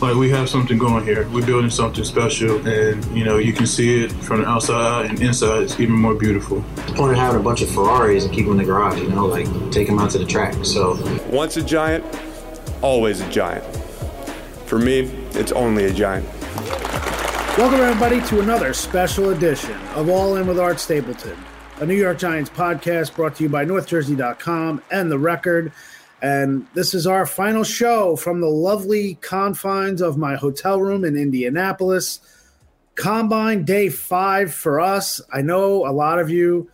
like 0.00 0.16
we 0.16 0.30
have 0.30 0.48
something 0.48 0.78
going 0.78 1.04
here. 1.04 1.28
We're 1.30 1.46
building 1.46 1.70
something 1.70 2.04
special, 2.04 2.66
and 2.66 3.04
you 3.16 3.24
know 3.24 3.38
you 3.38 3.52
can 3.52 3.66
see 3.66 4.04
it 4.04 4.12
from 4.12 4.42
the 4.42 4.48
outside 4.48 5.06
and 5.06 5.20
inside. 5.20 5.62
It's 5.62 5.78
even 5.80 5.94
more 5.94 6.14
beautiful. 6.14 6.60
The 6.86 6.92
point 6.92 7.12
of 7.12 7.18
having 7.18 7.40
a 7.40 7.42
bunch 7.42 7.62
of 7.62 7.70
Ferraris 7.70 8.24
and 8.24 8.34
keep 8.34 8.44
them 8.44 8.52
in 8.52 8.58
the 8.58 8.64
garage, 8.64 9.00
you 9.00 9.08
know, 9.08 9.26
like 9.26 9.46
take 9.70 9.86
them 9.86 9.98
out 9.98 10.10
to 10.10 10.18
the 10.18 10.26
track. 10.26 10.54
So 10.64 10.98
once 11.30 11.56
a 11.56 11.62
giant, 11.62 12.04
always 12.82 13.20
a 13.20 13.30
giant. 13.30 13.64
For 14.66 14.78
me, 14.78 15.00
it's 15.32 15.52
only 15.52 15.84
a 15.84 15.92
giant. 15.92 16.26
Welcome 17.56 17.80
everybody 17.80 18.20
to 18.28 18.40
another 18.40 18.74
special 18.74 19.30
edition 19.30 19.80
of 19.94 20.08
All 20.08 20.36
In 20.36 20.46
with 20.46 20.58
Art 20.58 20.80
Stapleton, 20.80 21.36
a 21.76 21.86
New 21.86 21.94
York 21.94 22.18
Giants 22.18 22.50
podcast 22.50 23.14
brought 23.14 23.36
to 23.36 23.44
you 23.44 23.48
by 23.48 23.64
NorthJersey.com 23.64 24.82
and 24.90 25.10
The 25.10 25.18
Record. 25.18 25.72
And 26.22 26.66
this 26.74 26.94
is 26.94 27.06
our 27.06 27.26
final 27.26 27.64
show 27.64 28.16
from 28.16 28.40
the 28.40 28.48
lovely 28.48 29.16
confines 29.16 30.00
of 30.00 30.16
my 30.16 30.36
hotel 30.36 30.80
room 30.80 31.04
in 31.04 31.16
Indianapolis. 31.16 32.20
Combine 32.94 33.64
day 33.64 33.88
five 33.88 34.54
for 34.54 34.80
us. 34.80 35.20
I 35.32 35.42
know 35.42 35.86
a 35.86 35.92
lot 35.92 36.18
of 36.18 36.30
you 36.30 36.70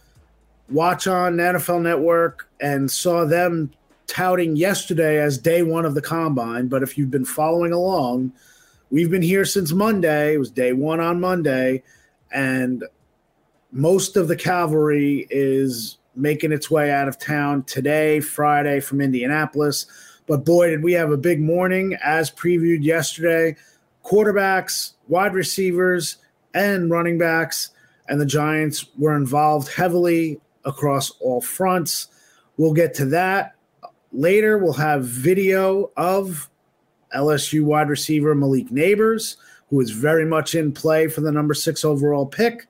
watch 0.68 1.06
on 1.06 1.36
NFL 1.36 1.82
Network 1.82 2.48
and 2.60 2.90
saw 2.90 3.24
them 3.24 3.72
touting 4.06 4.56
yesterday 4.56 5.20
as 5.20 5.38
day 5.38 5.62
one 5.62 5.84
of 5.84 5.94
the 5.94 6.02
combine. 6.02 6.68
But 6.68 6.82
if 6.82 6.98
you've 6.98 7.10
been 7.10 7.24
following 7.24 7.72
along, 7.72 8.32
we've 8.90 9.10
been 9.10 9.22
here 9.22 9.44
since 9.44 9.72
Monday. 9.72 10.34
It 10.34 10.38
was 10.38 10.50
day 10.50 10.72
one 10.72 11.00
on 11.00 11.20
Monday. 11.20 11.82
And 12.32 12.84
most 13.72 14.16
of 14.16 14.28
the 14.28 14.36
cavalry 14.36 15.26
is 15.30 15.96
making 16.14 16.52
its 16.52 16.70
way 16.70 16.90
out 16.90 17.08
of 17.08 17.18
town 17.18 17.62
today, 17.64 18.20
Friday 18.20 18.80
from 18.80 19.00
Indianapolis. 19.00 19.86
But 20.26 20.44
boy, 20.44 20.70
did 20.70 20.82
we 20.82 20.92
have 20.92 21.10
a 21.10 21.16
big 21.16 21.40
morning 21.40 21.96
as 22.02 22.30
previewed 22.30 22.82
yesterday. 22.84 23.56
Quarterbacks, 24.04 24.92
wide 25.08 25.34
receivers, 25.34 26.16
and 26.54 26.90
running 26.90 27.18
backs. 27.18 27.70
And 28.08 28.20
the 28.20 28.26
Giants 28.26 28.86
were 28.98 29.16
involved 29.16 29.72
heavily 29.72 30.40
across 30.64 31.10
all 31.20 31.40
fronts. 31.40 32.08
We'll 32.56 32.74
get 32.74 32.94
to 32.94 33.06
that 33.06 33.54
later. 34.12 34.58
We'll 34.58 34.72
have 34.74 35.04
video 35.04 35.90
of 35.96 36.50
LSU 37.14 37.64
wide 37.64 37.88
receiver 37.88 38.34
Malik 38.34 38.68
Nabers, 38.68 39.36
who 39.68 39.80
is 39.80 39.90
very 39.90 40.24
much 40.24 40.54
in 40.54 40.72
play 40.72 41.06
for 41.06 41.20
the 41.20 41.32
number 41.32 41.54
six 41.54 41.84
overall 41.84 42.26
pick. 42.26 42.66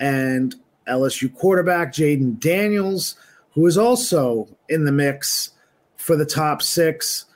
And 0.00 0.54
LSU 0.88 1.34
quarterback 1.34 1.92
Jayden 1.92 2.38
Daniels, 2.38 3.16
who 3.52 3.66
is 3.66 3.78
also 3.78 4.48
in 4.68 4.84
the 4.84 4.92
mix 4.92 5.50
for 5.96 6.16
the 6.16 6.26
top 6.26 6.62
six. 6.62 7.26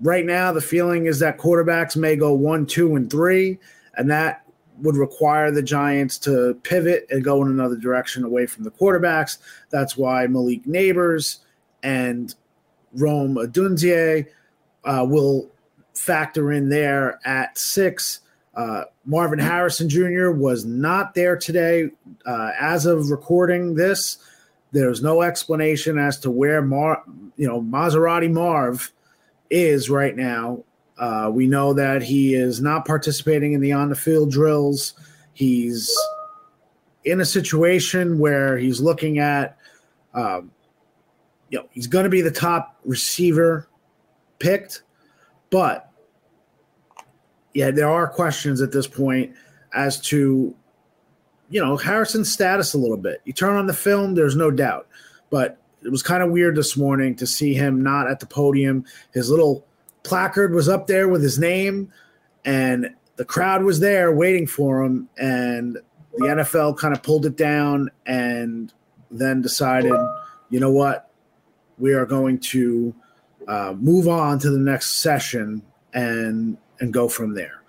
Right 0.00 0.26
now, 0.26 0.52
the 0.52 0.60
feeling 0.60 1.06
is 1.06 1.18
that 1.20 1.38
quarterbacks 1.38 1.96
may 1.96 2.16
go 2.16 2.32
one, 2.32 2.66
two, 2.66 2.96
and 2.96 3.10
three, 3.10 3.58
and 3.94 4.10
that 4.10 4.44
would 4.78 4.96
require 4.96 5.50
the 5.50 5.62
Giants 5.62 6.18
to 6.18 6.58
pivot 6.64 7.06
and 7.10 7.22
go 7.22 7.42
in 7.42 7.48
another 7.48 7.76
direction 7.76 8.24
away 8.24 8.46
from 8.46 8.64
the 8.64 8.70
quarterbacks. 8.70 9.38
That's 9.70 9.96
why 9.96 10.26
Malik 10.26 10.64
Nabers 10.64 11.38
and 11.82 12.34
Rome 12.94 13.36
Odunze 13.36 14.26
uh, 14.84 15.06
will 15.08 15.50
factor 15.94 16.52
in 16.52 16.68
there 16.68 17.20
at 17.24 17.56
six. 17.56 18.20
Uh, 18.54 18.84
Marvin 19.04 19.38
Harrison 19.38 19.88
Jr. 19.88 20.30
was 20.30 20.64
not 20.64 21.14
there 21.14 21.36
today. 21.36 21.90
Uh, 22.26 22.50
as 22.60 22.86
of 22.86 23.10
recording 23.10 23.74
this, 23.74 24.18
there's 24.72 25.02
no 25.02 25.22
explanation 25.22 25.98
as 25.98 26.18
to 26.20 26.30
where 26.30 26.62
Mar, 26.62 27.02
you 27.36 27.46
know, 27.46 27.60
Maserati 27.60 28.30
Marv 28.30 28.92
is 29.50 29.88
right 29.88 30.16
now. 30.16 30.64
Uh, 30.98 31.30
we 31.32 31.46
know 31.46 31.72
that 31.74 32.02
he 32.02 32.34
is 32.34 32.60
not 32.60 32.86
participating 32.86 33.54
in 33.54 33.60
the 33.60 33.72
on 33.72 33.88
the 33.88 33.94
field 33.94 34.30
drills. 34.30 34.94
He's 35.32 35.94
in 37.04 37.20
a 37.20 37.24
situation 37.24 38.18
where 38.18 38.56
he's 38.58 38.80
looking 38.80 39.18
at, 39.18 39.56
um, 40.14 40.50
you 41.48 41.58
know, 41.58 41.66
he's 41.70 41.86
going 41.86 42.04
to 42.04 42.10
be 42.10 42.20
the 42.20 42.30
top 42.30 42.78
receiver 42.84 43.66
picked, 44.38 44.82
but 45.50 45.91
yeah, 47.54 47.70
there 47.70 47.88
are 47.88 48.08
questions 48.08 48.60
at 48.60 48.72
this 48.72 48.86
point 48.86 49.34
as 49.74 50.00
to, 50.00 50.54
you 51.50 51.64
know, 51.64 51.76
Harrison's 51.76 52.32
status 52.32 52.74
a 52.74 52.78
little 52.78 52.96
bit. 52.96 53.20
You 53.24 53.32
turn 53.32 53.56
on 53.56 53.66
the 53.66 53.74
film, 53.74 54.14
there's 54.14 54.36
no 54.36 54.50
doubt. 54.50 54.88
But 55.30 55.58
it 55.82 55.90
was 55.90 56.02
kind 56.02 56.22
of 56.22 56.30
weird 56.30 56.56
this 56.56 56.76
morning 56.76 57.14
to 57.16 57.26
see 57.26 57.54
him 57.54 57.82
not 57.82 58.08
at 58.08 58.20
the 58.20 58.26
podium. 58.26 58.84
His 59.12 59.30
little 59.30 59.66
placard 60.02 60.54
was 60.54 60.68
up 60.68 60.86
there 60.86 61.08
with 61.08 61.22
his 61.22 61.38
name, 61.38 61.92
and 62.44 62.94
the 63.16 63.24
crowd 63.24 63.64
was 63.64 63.80
there 63.80 64.12
waiting 64.12 64.46
for 64.46 64.82
him. 64.82 65.08
And 65.18 65.78
the 66.16 66.26
NFL 66.26 66.78
kind 66.78 66.94
of 66.94 67.02
pulled 67.02 67.26
it 67.26 67.36
down 67.36 67.90
and 68.06 68.72
then 69.10 69.42
decided, 69.42 69.94
you 70.50 70.60
know 70.60 70.70
what, 70.70 71.10
we 71.78 71.92
are 71.92 72.06
going 72.06 72.38
to 72.38 72.94
uh, 73.48 73.74
move 73.78 74.08
on 74.08 74.38
to 74.38 74.50
the 74.50 74.58
next 74.58 74.96
session 74.96 75.62
and 75.92 76.56
and 76.82 76.92
go 76.92 77.08
from 77.08 77.32
there. 77.32 77.62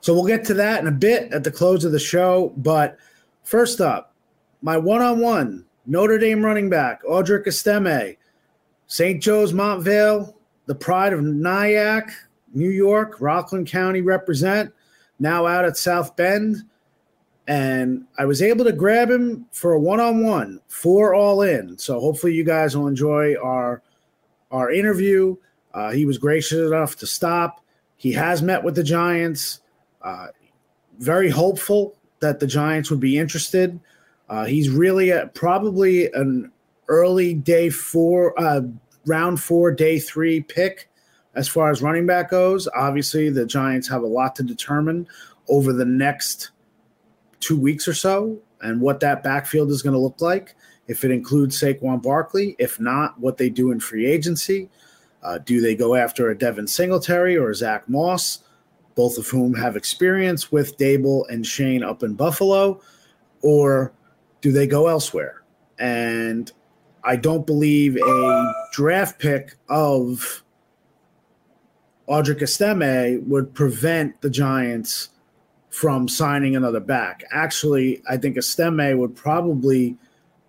So 0.00 0.12
we'll 0.12 0.26
get 0.26 0.44
to 0.46 0.54
that 0.54 0.80
in 0.80 0.88
a 0.88 0.92
bit 0.92 1.32
at 1.32 1.44
the 1.44 1.50
close 1.50 1.84
of 1.84 1.92
the 1.92 1.98
show. 1.98 2.52
But 2.56 2.98
first 3.44 3.80
up, 3.80 4.14
my 4.60 4.76
one 4.76 5.00
on 5.00 5.20
one 5.20 5.64
Notre 5.86 6.18
Dame 6.18 6.44
running 6.44 6.68
back, 6.68 7.02
Audric 7.04 7.46
Estime, 7.46 8.16
St. 8.88 9.22
Joe's 9.22 9.52
Montvale, 9.52 10.34
the 10.66 10.74
pride 10.74 11.12
of 11.12 11.20
Nyack, 11.20 12.10
New 12.52 12.68
York, 12.68 13.20
Rockland 13.20 13.68
County 13.68 14.00
represent, 14.00 14.72
now 15.18 15.46
out 15.46 15.64
at 15.64 15.76
South 15.76 16.16
Bend. 16.16 16.56
And 17.46 18.04
I 18.18 18.24
was 18.24 18.42
able 18.42 18.64
to 18.64 18.72
grab 18.72 19.08
him 19.08 19.46
for 19.52 19.72
a 19.72 19.80
one 19.80 20.00
on 20.00 20.24
one 20.24 20.60
for 20.66 21.14
all 21.14 21.42
in. 21.42 21.78
So 21.78 22.00
hopefully 22.00 22.34
you 22.34 22.44
guys 22.44 22.76
will 22.76 22.88
enjoy 22.88 23.36
our 23.42 23.82
our 24.50 24.70
interview. 24.70 25.36
Uh, 25.74 25.90
he 25.90 26.04
was 26.04 26.18
gracious 26.18 26.66
enough 26.66 26.96
to 26.96 27.06
stop. 27.06 27.64
He 27.96 28.12
has 28.12 28.42
met 28.42 28.62
with 28.62 28.74
the 28.74 28.84
Giants. 28.84 29.60
Uh, 30.02 30.28
very 30.98 31.30
hopeful 31.30 31.96
that 32.20 32.40
the 32.40 32.46
Giants 32.46 32.90
would 32.90 33.00
be 33.00 33.18
interested. 33.18 33.78
Uh, 34.28 34.44
he's 34.44 34.68
really 34.68 35.10
a, 35.10 35.26
probably 35.28 36.10
an 36.12 36.50
early 36.88 37.34
day 37.34 37.70
four, 37.70 38.38
uh, 38.40 38.62
round 39.06 39.40
four, 39.40 39.72
day 39.72 39.98
three 39.98 40.40
pick 40.40 40.88
as 41.34 41.48
far 41.48 41.70
as 41.70 41.82
running 41.82 42.06
back 42.06 42.30
goes. 42.30 42.68
Obviously, 42.74 43.30
the 43.30 43.46
Giants 43.46 43.88
have 43.88 44.02
a 44.02 44.06
lot 44.06 44.36
to 44.36 44.42
determine 44.42 45.06
over 45.48 45.72
the 45.72 45.84
next 45.84 46.50
two 47.40 47.58
weeks 47.58 47.88
or 47.88 47.94
so 47.94 48.38
and 48.60 48.80
what 48.80 49.00
that 49.00 49.22
backfield 49.22 49.70
is 49.70 49.82
going 49.82 49.94
to 49.94 49.98
look 49.98 50.20
like. 50.20 50.54
If 50.86 51.04
it 51.04 51.10
includes 51.10 51.60
Saquon 51.60 52.02
Barkley, 52.02 52.56
if 52.58 52.78
not, 52.80 53.18
what 53.18 53.38
they 53.38 53.48
do 53.48 53.70
in 53.70 53.80
free 53.80 54.06
agency. 54.06 54.68
Uh, 55.22 55.38
do 55.38 55.60
they 55.60 55.74
go 55.74 55.94
after 55.94 56.30
a 56.30 56.38
Devin 56.38 56.66
Singletary 56.66 57.36
or 57.36 57.50
a 57.50 57.54
Zach 57.54 57.88
Moss, 57.88 58.42
both 58.94 59.18
of 59.18 59.28
whom 59.28 59.54
have 59.54 59.76
experience 59.76 60.50
with 60.50 60.76
Daboll 60.76 61.28
and 61.28 61.46
Schoen 61.46 61.82
up 61.82 62.02
in 62.02 62.14
Buffalo, 62.14 62.80
or 63.40 63.92
do 64.40 64.52
they 64.52 64.66
go 64.66 64.88
elsewhere? 64.88 65.42
And 65.78 66.50
I 67.04 67.16
don't 67.16 67.46
believe 67.46 67.96
a 67.96 68.54
draft 68.72 69.18
pick 69.18 69.56
of 69.68 70.42
Audric 72.08 72.42
Estime 72.42 73.28
would 73.28 73.54
prevent 73.54 74.20
the 74.20 74.30
Giants 74.30 75.10
from 75.70 76.06
signing 76.06 76.54
another 76.54 76.80
back. 76.80 77.24
Actually, 77.32 78.02
I 78.08 78.16
think 78.16 78.36
Estime 78.36 78.98
would 78.98 79.16
probably 79.16 79.96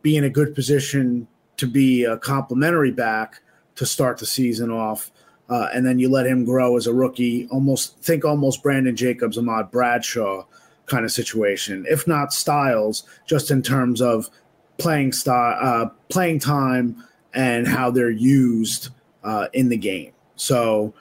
be 0.02 0.18
in 0.18 0.26
a 0.26 0.30
good 0.30 0.54
position 0.54 1.28
to 1.58 1.68
be 1.68 2.04
a 2.04 2.18
complementary 2.18 2.92
back 2.92 3.42
to 3.76 3.86
start 3.86 4.18
the 4.18 4.26
season 4.26 4.72
off. 4.72 5.12
Uh, 5.50 5.68
and 5.74 5.86
then 5.86 6.00
you 6.00 6.10
let 6.10 6.26
him 6.26 6.46
grow 6.46 6.78
as 6.78 6.88
a 6.88 6.94
rookie, 6.94 7.48
almost 7.52 8.00
think 8.00 8.24
almost 8.24 8.64
Brandon 8.64 8.96
Jacobs, 8.96 9.38
Ahmad 9.38 9.72
Bradshaw 9.72 10.46
kind 10.86 11.06
of 11.06 11.12
situation, 11.12 11.86
if 11.90 12.08
not 12.08 12.34
styles, 12.34 13.04
just 13.26 13.52
in 13.52 13.62
terms 13.62 14.02
of 14.02 14.30
playing 14.78 15.12
style, 15.12 15.58
uh, 15.62 15.90
playing 16.10 16.40
time, 16.40 17.04
and 17.34 17.68
how 17.68 17.90
they're 17.92 18.10
used 18.10 18.90
uh, 19.24 19.48
in 19.54 19.70
the 19.70 19.78
game. 19.78 20.12
So 20.36 20.94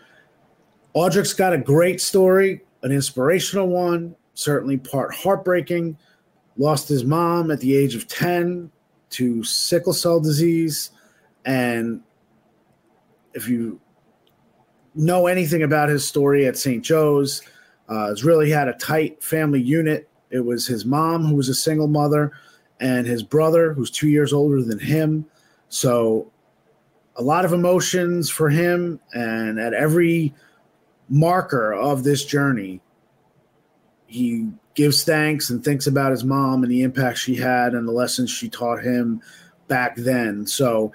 Audric's 0.94 1.32
got 1.32 1.52
a 1.52 1.58
great 1.58 2.00
story, 2.00 2.62
an 2.82 2.92
inspirational 2.92 3.68
one, 3.68 4.14
certainly 4.34 4.76
part 4.76 5.14
heartbreaking. 5.14 5.96
Lost 6.58 6.88
his 6.88 7.04
mom 7.04 7.50
at 7.50 7.60
the 7.60 7.76
age 7.76 7.94
of 7.94 8.06
10 8.08 8.70
to 9.10 9.44
sickle 9.44 9.92
cell 9.92 10.20
disease. 10.20 10.90
And 11.44 12.02
if 13.34 13.48
you 13.48 13.80
know 14.94 15.26
anything 15.26 15.62
about 15.62 15.88
his 15.88 16.06
story 16.06 16.46
at 16.46 16.56
St. 16.56 16.84
Joe's, 16.84 17.42
uh, 17.88 18.08
has 18.08 18.24
really 18.24 18.50
had 18.50 18.68
a 18.68 18.74
tight 18.74 19.22
family 19.22 19.60
unit. 19.60 20.08
It 20.30 20.40
was 20.40 20.66
his 20.66 20.84
mom, 20.84 21.26
who 21.26 21.34
was 21.34 21.48
a 21.48 21.54
single 21.54 21.88
mother, 21.88 22.32
and 22.80 23.06
his 23.06 23.22
brother, 23.22 23.72
who's 23.72 23.90
two 23.90 24.08
years 24.08 24.32
older 24.32 24.62
than 24.62 24.78
him. 24.78 25.26
So, 25.68 26.30
a 27.16 27.22
lot 27.22 27.44
of 27.44 27.52
emotions 27.52 28.30
for 28.30 28.48
him. 28.48 28.98
And 29.12 29.60
at 29.60 29.74
every 29.74 30.34
marker 31.12 31.74
of 31.74 32.04
this 32.04 32.24
journey. 32.24 32.80
He 34.06 34.48
gives 34.74 35.04
thanks 35.04 35.50
and 35.50 35.62
thinks 35.62 35.86
about 35.86 36.10
his 36.10 36.24
mom 36.24 36.62
and 36.62 36.72
the 36.72 36.82
impact 36.82 37.18
she 37.18 37.36
had 37.36 37.74
and 37.74 37.86
the 37.86 37.92
lessons 37.92 38.30
she 38.30 38.48
taught 38.48 38.82
him 38.82 39.20
back 39.68 39.96
then. 39.96 40.46
So 40.46 40.92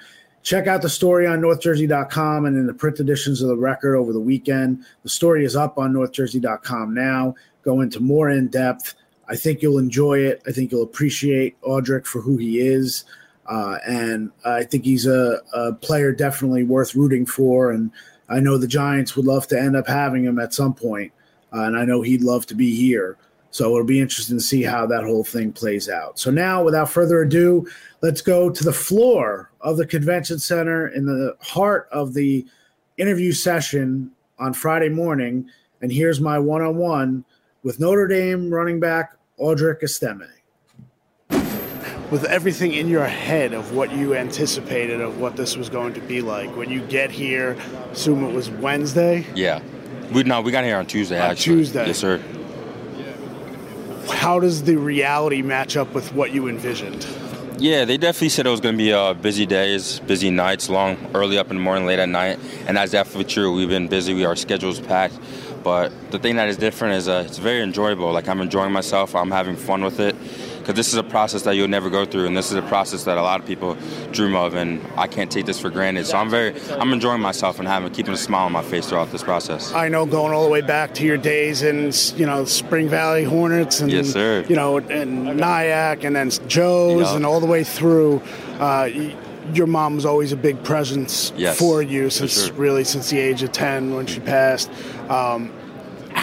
check 0.48 0.66
out 0.66 0.82
the 0.82 0.88
story 0.90 1.28
on 1.28 1.42
northjersey.com 1.42 2.46
and 2.46 2.56
in 2.56 2.68
the 2.68 2.74
print 2.74 3.02
editions 3.02 3.42
of 3.42 3.50
the 3.50 3.58
record 3.58 3.98
over 3.98 4.14
the 4.14 4.20
weekend. 4.20 4.82
The 5.04 5.10
story 5.10 5.44
is 5.44 5.58
up 5.58 5.78
on 5.78 5.92
northjersey.com 5.92 6.94
now. 6.94 7.36
Go 7.64 7.82
into 7.82 8.00
more 8.00 8.30
in 8.30 8.48
depth. 8.48 8.96
I 9.28 9.36
think 9.36 9.62
you'll 9.62 9.78
enjoy 9.78 10.20
it. 10.20 10.42
I 10.48 10.54
think 10.54 10.72
you'll 10.72 10.84
appreciate 10.84 11.60
Audric 11.64 12.06
for 12.06 12.22
who 12.22 12.38
he 12.38 12.62
is. 12.62 13.04
Uh, 13.46 13.80
and 13.86 14.32
I 14.46 14.64
think 14.64 14.86
he's 14.86 15.06
a, 15.06 15.42
a 15.52 15.74
player 15.74 16.14
definitely 16.14 16.64
worth 16.64 16.96
rooting 16.96 17.26
for. 17.26 17.72
And 17.72 17.92
I 18.30 18.40
know 18.40 18.58
the 18.58 18.68
Giants 18.68 19.18
would 19.18 19.26
love 19.26 19.48
to 19.48 19.60
end 19.60 19.76
up 19.76 19.86
having 19.86 20.24
him 20.24 20.40
at 20.40 20.54
some 20.54 20.74
point, 20.74 21.12
uh, 21.54 21.64
and 21.64 21.78
I 21.78 21.84
know 21.84 22.04
he'd 22.04 22.24
love 22.24 22.46
to 22.46 22.56
be 22.56 22.74
here. 22.74 23.18
So 23.58 23.72
it'll 23.72 23.86
be 23.86 24.00
interesting 24.00 24.38
to 24.38 24.44
see 24.44 24.62
how 24.62 24.86
that 24.86 25.04
whole 25.04 25.24
thing 25.24 25.52
plays 25.52 25.90
out. 25.90 26.20
So 26.20 26.30
now, 26.30 26.64
without 26.64 26.92
further 26.92 27.24
ado, 27.24 27.68
let's 28.04 28.22
go 28.22 28.52
to 28.52 28.64
the 28.64 28.72
floor 28.72 29.52
of 29.62 29.78
the 29.78 29.88
convention 29.88 30.38
center 30.38 30.90
in 30.90 31.08
the 31.08 31.36
heart 31.42 31.90
of 31.92 32.14
the 32.14 32.46
interview 32.98 33.32
session 33.32 34.12
on 34.38 34.54
Friday 34.54 34.90
morning. 34.90 35.50
And 35.82 35.92
here's 35.92 36.22
my 36.22 36.38
one 36.38 36.62
on 36.62 36.78
one 36.78 37.26
with 37.64 37.80
Notre 37.80 38.08
Dame 38.08 38.54
running 38.54 38.80
back 38.80 39.14
Audric 39.40 39.82
Estime 39.82 40.30
with 42.12 42.26
everything 42.26 42.74
in 42.74 42.88
your 42.88 43.08
head 43.08 43.56
of 43.56 43.74
what 43.74 43.92
you 43.92 44.14
anticipated 44.14 45.02
of 45.02 45.20
what 45.20 45.36
this 45.36 45.58
was 45.58 45.68
going 45.68 45.96
to 45.96 46.02
be 46.02 46.22
like 46.22 46.56
when 46.56 46.70
you 46.70 46.82
get 46.82 47.10
here 47.10 47.58
assume 47.92 48.24
it 48.24 48.34
was 48.34 48.50
wednesday? 48.50 49.26
Yeah. 49.36 49.62
We 50.14 50.24
no 50.24 50.40
we 50.42 50.52
got 50.52 50.64
here 50.64 50.78
on 50.78 50.86
tuesday 50.86 51.20
on 51.20 51.32
actually. 51.32 51.58
Tuesday. 51.58 51.88
Yes 51.88 51.98
sir 51.98 52.22
how 54.10 54.40
does 54.40 54.64
the 54.64 54.76
reality 54.76 55.42
match 55.42 55.78
up 55.78 55.94
with 55.94 56.14
what 56.14 56.32
you 56.32 56.48
envisioned 56.48 57.06
yeah, 57.60 57.86
they 57.86 57.98
definitely 57.98 58.30
said 58.30 58.46
it 58.46 58.52
was 58.52 58.60
going 58.60 58.76
to 58.76 58.78
be 58.78 58.94
uh, 58.94 59.16
busy 59.16 59.48
days, 59.48 60.00
busy 60.02 60.30
nights, 60.30 60.70
long, 60.70 60.96
early 61.16 61.40
up 61.40 61.50
in 61.50 61.58
the 61.58 61.64
morning, 61.64 61.88
late 61.88 61.98
at 61.98 62.08
night, 62.08 62.38
and 62.68 62.78
that's 62.78 62.92
definitely 62.92 63.24
true. 63.24 63.52
We've 63.52 63.68
been 63.68 63.88
busy. 63.88 64.14
We 64.14 64.26
our 64.26 64.36
schedules 64.36 64.80
packed, 64.80 65.18
but 65.64 65.92
the 66.12 66.20
thing 66.20 66.36
that 66.36 66.50
is 66.50 66.58
different 66.58 66.94
is 66.94 67.08
uh, 67.08 67.24
it's 67.26 67.40
very 67.40 67.64
enjoyable. 67.64 68.12
Like 68.12 68.28
I'm 68.28 68.42
enjoying 68.42 68.72
myself. 68.72 69.16
I'm 69.16 69.32
having 69.32 69.56
fun 69.56 69.84
with 69.84 70.00
it 70.00 70.16
because 70.68 70.76
this 70.76 70.92
is 70.92 71.00
a 71.00 71.04
process 71.04 71.44
that 71.44 71.56
you'll 71.56 71.70
never 71.70 71.90
go 71.90 72.04
through, 72.04 72.26
and 72.26 72.36
this 72.36 72.52
is 72.52 72.58
a 72.58 72.62
process 72.64 73.06
that 73.06 73.18
a 73.18 73.22
lot 73.22 73.40
of 73.40 73.46
people 73.46 73.78
dream 74.12 74.36
of, 74.36 74.54
and 74.54 74.86
I 74.98 75.08
can't 75.08 75.32
take 75.32 75.46
this 75.46 75.58
for 75.58 75.70
granted. 75.70 76.06
So 76.08 76.18
I'm 76.18 76.30
very, 76.30 76.62
I'm 76.72 76.92
enjoying 76.92 77.22
myself 77.22 77.60
and 77.60 77.66
having 77.66 77.90
keeping 77.94 78.14
a 78.14 78.18
smile 78.18 78.48
on 78.48 78.52
my 78.52 78.62
face 78.64 78.90
throughout 78.90 79.10
this 79.10 79.24
process. 79.24 79.72
I 79.72 79.88
know 79.88 80.06
going 80.06 80.34
all 80.34 80.44
the 80.44 80.50
way 80.50 80.60
back 80.60 80.94
to 80.96 81.06
your 81.06 81.16
days 81.16 81.62
in, 81.62 81.94
you 82.20 82.26
know, 82.26 82.44
Spring 82.44 82.90
Valley 82.90 83.24
Hornets, 83.24 83.80
and 83.80 83.90
yes, 83.90 84.10
sir. 84.10 84.46
you 84.50 84.58
know, 84.58 84.80
and 84.80 85.38
Nyack, 85.38 86.04
and 86.04 86.14
then 86.14 86.32
Joe's, 86.50 87.14
and 87.14 87.26
all 87.26 87.40
the 87.40 87.46
way 87.46 87.64
through. 87.64 88.22
Uh, 88.60 88.90
your 89.54 89.68
mom 89.68 89.96
was 89.96 90.06
always 90.06 90.34
a 90.34 90.36
big 90.36 90.62
presence 90.66 91.32
yes, 91.38 91.58
for 91.58 91.82
you 91.82 92.10
since 92.10 92.34
for 92.34 92.48
sure. 92.48 92.56
really 92.58 92.84
since 92.84 93.10
the 93.10 93.18
age 93.18 93.42
of 93.44 93.54
10 93.54 93.96
when 93.96 94.06
she 94.06 94.20
passed 94.20 94.70
um, 95.10 95.50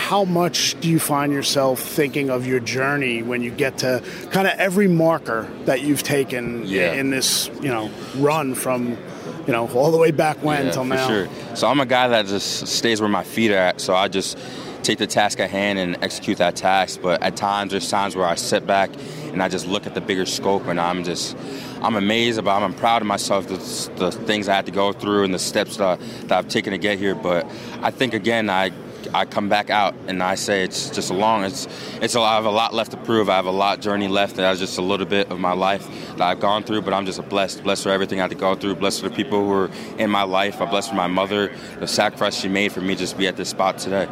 how 0.04 0.22
much 0.26 0.78
do 0.80 0.90
you 0.90 1.00
find 1.00 1.32
yourself 1.32 1.80
thinking 1.80 2.28
of 2.28 2.46
your 2.46 2.60
journey 2.60 3.22
when 3.22 3.40
you 3.40 3.50
get 3.50 3.78
to 3.78 4.02
kind 4.30 4.46
of 4.46 4.52
every 4.58 4.86
marker 4.86 5.50
that 5.64 5.80
you've 5.80 6.02
taken 6.02 6.62
yeah. 6.66 6.92
in 6.92 7.08
this, 7.08 7.48
you 7.62 7.70
know, 7.70 7.90
run 8.16 8.54
from, 8.54 8.98
you 9.46 9.52
know, 9.54 9.66
all 9.70 9.90
the 9.90 9.96
way 9.96 10.10
back 10.10 10.36
when 10.44 10.66
yeah, 10.66 10.72
till 10.72 10.82
for 10.82 10.88
now? 10.90 11.08
Sure. 11.08 11.28
So 11.54 11.68
I'm 11.68 11.80
a 11.80 11.86
guy 11.86 12.08
that 12.08 12.26
just 12.26 12.66
stays 12.66 13.00
where 13.00 13.08
my 13.08 13.24
feet 13.24 13.50
are 13.50 13.56
at. 13.56 13.80
So 13.80 13.94
I 13.94 14.08
just 14.08 14.36
take 14.82 14.98
the 14.98 15.06
task 15.06 15.40
at 15.40 15.48
hand 15.48 15.78
and 15.78 15.96
execute 16.04 16.36
that 16.36 16.54
task. 16.54 17.00
But 17.02 17.22
at 17.22 17.34
times, 17.34 17.70
there's 17.70 17.88
times 17.88 18.14
where 18.14 18.26
I 18.26 18.34
sit 18.34 18.66
back 18.66 18.90
and 19.32 19.42
I 19.42 19.48
just 19.48 19.66
look 19.66 19.86
at 19.86 19.94
the 19.94 20.02
bigger 20.02 20.26
scope, 20.26 20.66
and 20.66 20.78
I'm 20.78 21.02
just 21.04 21.34
I'm 21.80 21.96
amazed 21.96 22.38
about. 22.38 22.62
I'm 22.62 22.74
proud 22.74 23.00
of 23.00 23.08
myself 23.08 23.48
the, 23.48 23.56
the 23.96 24.12
things 24.12 24.48
I 24.48 24.54
had 24.54 24.66
to 24.66 24.72
go 24.72 24.92
through 24.92 25.24
and 25.24 25.32
the 25.32 25.38
steps 25.38 25.78
that, 25.78 25.98
that 26.28 26.32
I've 26.32 26.48
taken 26.48 26.72
to 26.72 26.78
get 26.78 26.98
here. 26.98 27.14
But 27.14 27.46
I 27.80 27.90
think 27.90 28.12
again, 28.12 28.50
I 28.50 28.70
I 29.12 29.24
come 29.24 29.48
back 29.48 29.70
out 29.70 29.94
and 30.08 30.22
I 30.22 30.34
say 30.34 30.64
it's 30.64 30.90
just 30.90 31.10
a 31.10 31.14
long. 31.14 31.44
It's 31.44 31.66
it's 32.00 32.14
a, 32.14 32.20
I 32.20 32.34
have 32.36 32.44
a 32.44 32.50
lot 32.50 32.72
left 32.72 32.92
to 32.92 32.96
prove. 32.96 33.28
I 33.28 33.36
have 33.36 33.46
a 33.46 33.50
lot 33.50 33.80
journey 33.80 34.08
left. 34.08 34.36
That's 34.36 34.60
just 34.60 34.78
a 34.78 34.82
little 34.82 35.06
bit 35.06 35.30
of 35.30 35.38
my 35.38 35.52
life 35.52 35.86
that 36.16 36.22
I've 36.22 36.40
gone 36.40 36.62
through. 36.64 36.82
But 36.82 36.94
I'm 36.94 37.06
just 37.06 37.26
blessed, 37.28 37.62
blessed 37.62 37.82
for 37.82 37.90
everything 37.90 38.20
I 38.20 38.22
had 38.22 38.30
to 38.30 38.36
go 38.36 38.54
through. 38.54 38.76
Blessed 38.76 39.02
for 39.02 39.08
the 39.08 39.14
people 39.14 39.44
who 39.44 39.52
are 39.52 39.70
in 39.98 40.10
my 40.10 40.22
life. 40.22 40.60
I'm 40.60 40.68
blessed 40.68 40.90
for 40.90 40.96
my 40.96 41.06
mother, 41.06 41.54
the 41.80 41.86
sacrifice 41.86 42.34
she 42.36 42.48
made 42.48 42.72
for 42.72 42.80
me 42.80 42.94
just 42.94 43.12
to 43.12 43.18
be 43.18 43.26
at 43.26 43.36
this 43.36 43.50
spot 43.50 43.78
today. 43.78 44.08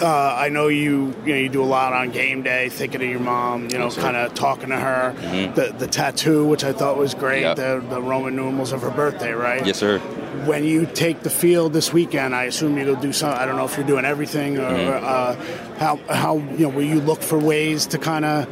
Uh, 0.00 0.34
I 0.38 0.48
know 0.50 0.68
you 0.68 1.14
you 1.24 1.32
know 1.32 1.38
you 1.40 1.48
do 1.48 1.62
a 1.62 1.64
lot 1.64 1.92
on 1.92 2.10
game 2.10 2.42
day, 2.42 2.68
thinking 2.68 3.02
of 3.02 3.08
your 3.08 3.20
mom, 3.20 3.68
you 3.70 3.78
know, 3.78 3.90
kind 3.90 4.16
of 4.16 4.34
talking 4.34 4.68
to 4.68 4.76
her. 4.76 5.14
Mhm. 5.18 5.54
The 5.54 5.74
the 5.78 5.86
tattoo, 5.86 6.44
which 6.46 6.64
I 6.64 6.72
thought 6.72 6.96
was 6.98 7.14
great, 7.14 7.42
Yep. 7.42 7.56
the 7.56 7.82
the 7.88 8.02
Roman 8.02 8.36
numerals 8.36 8.72
of 8.72 8.82
her 8.82 8.90
birthday, 8.90 9.32
right? 9.32 9.64
Yes, 9.66 9.78
sir. 9.78 9.98
When 10.44 10.64
you 10.64 10.86
take 10.86 11.22
the 11.22 11.30
field 11.30 11.72
this 11.72 11.92
weekend, 11.94 12.34
I 12.34 12.44
assume 12.44 12.76
you'll 12.78 12.94
do 12.96 13.12
some. 13.12 13.30
I 13.32 13.46
don't 13.46 13.56
know 13.56 13.64
if 13.64 13.76
you're 13.78 13.86
doing 13.86 14.04
everything 14.04 14.58
or 14.58 14.68
Mhm. 14.70 15.02
uh, 15.02 15.34
how 15.78 15.98
how 16.10 16.36
you 16.58 16.64
know 16.66 16.68
will 16.68 16.82
you 16.84 17.00
look 17.00 17.22
for 17.22 17.38
ways 17.38 17.86
to 17.86 17.98
kind 17.98 18.24
of 18.26 18.46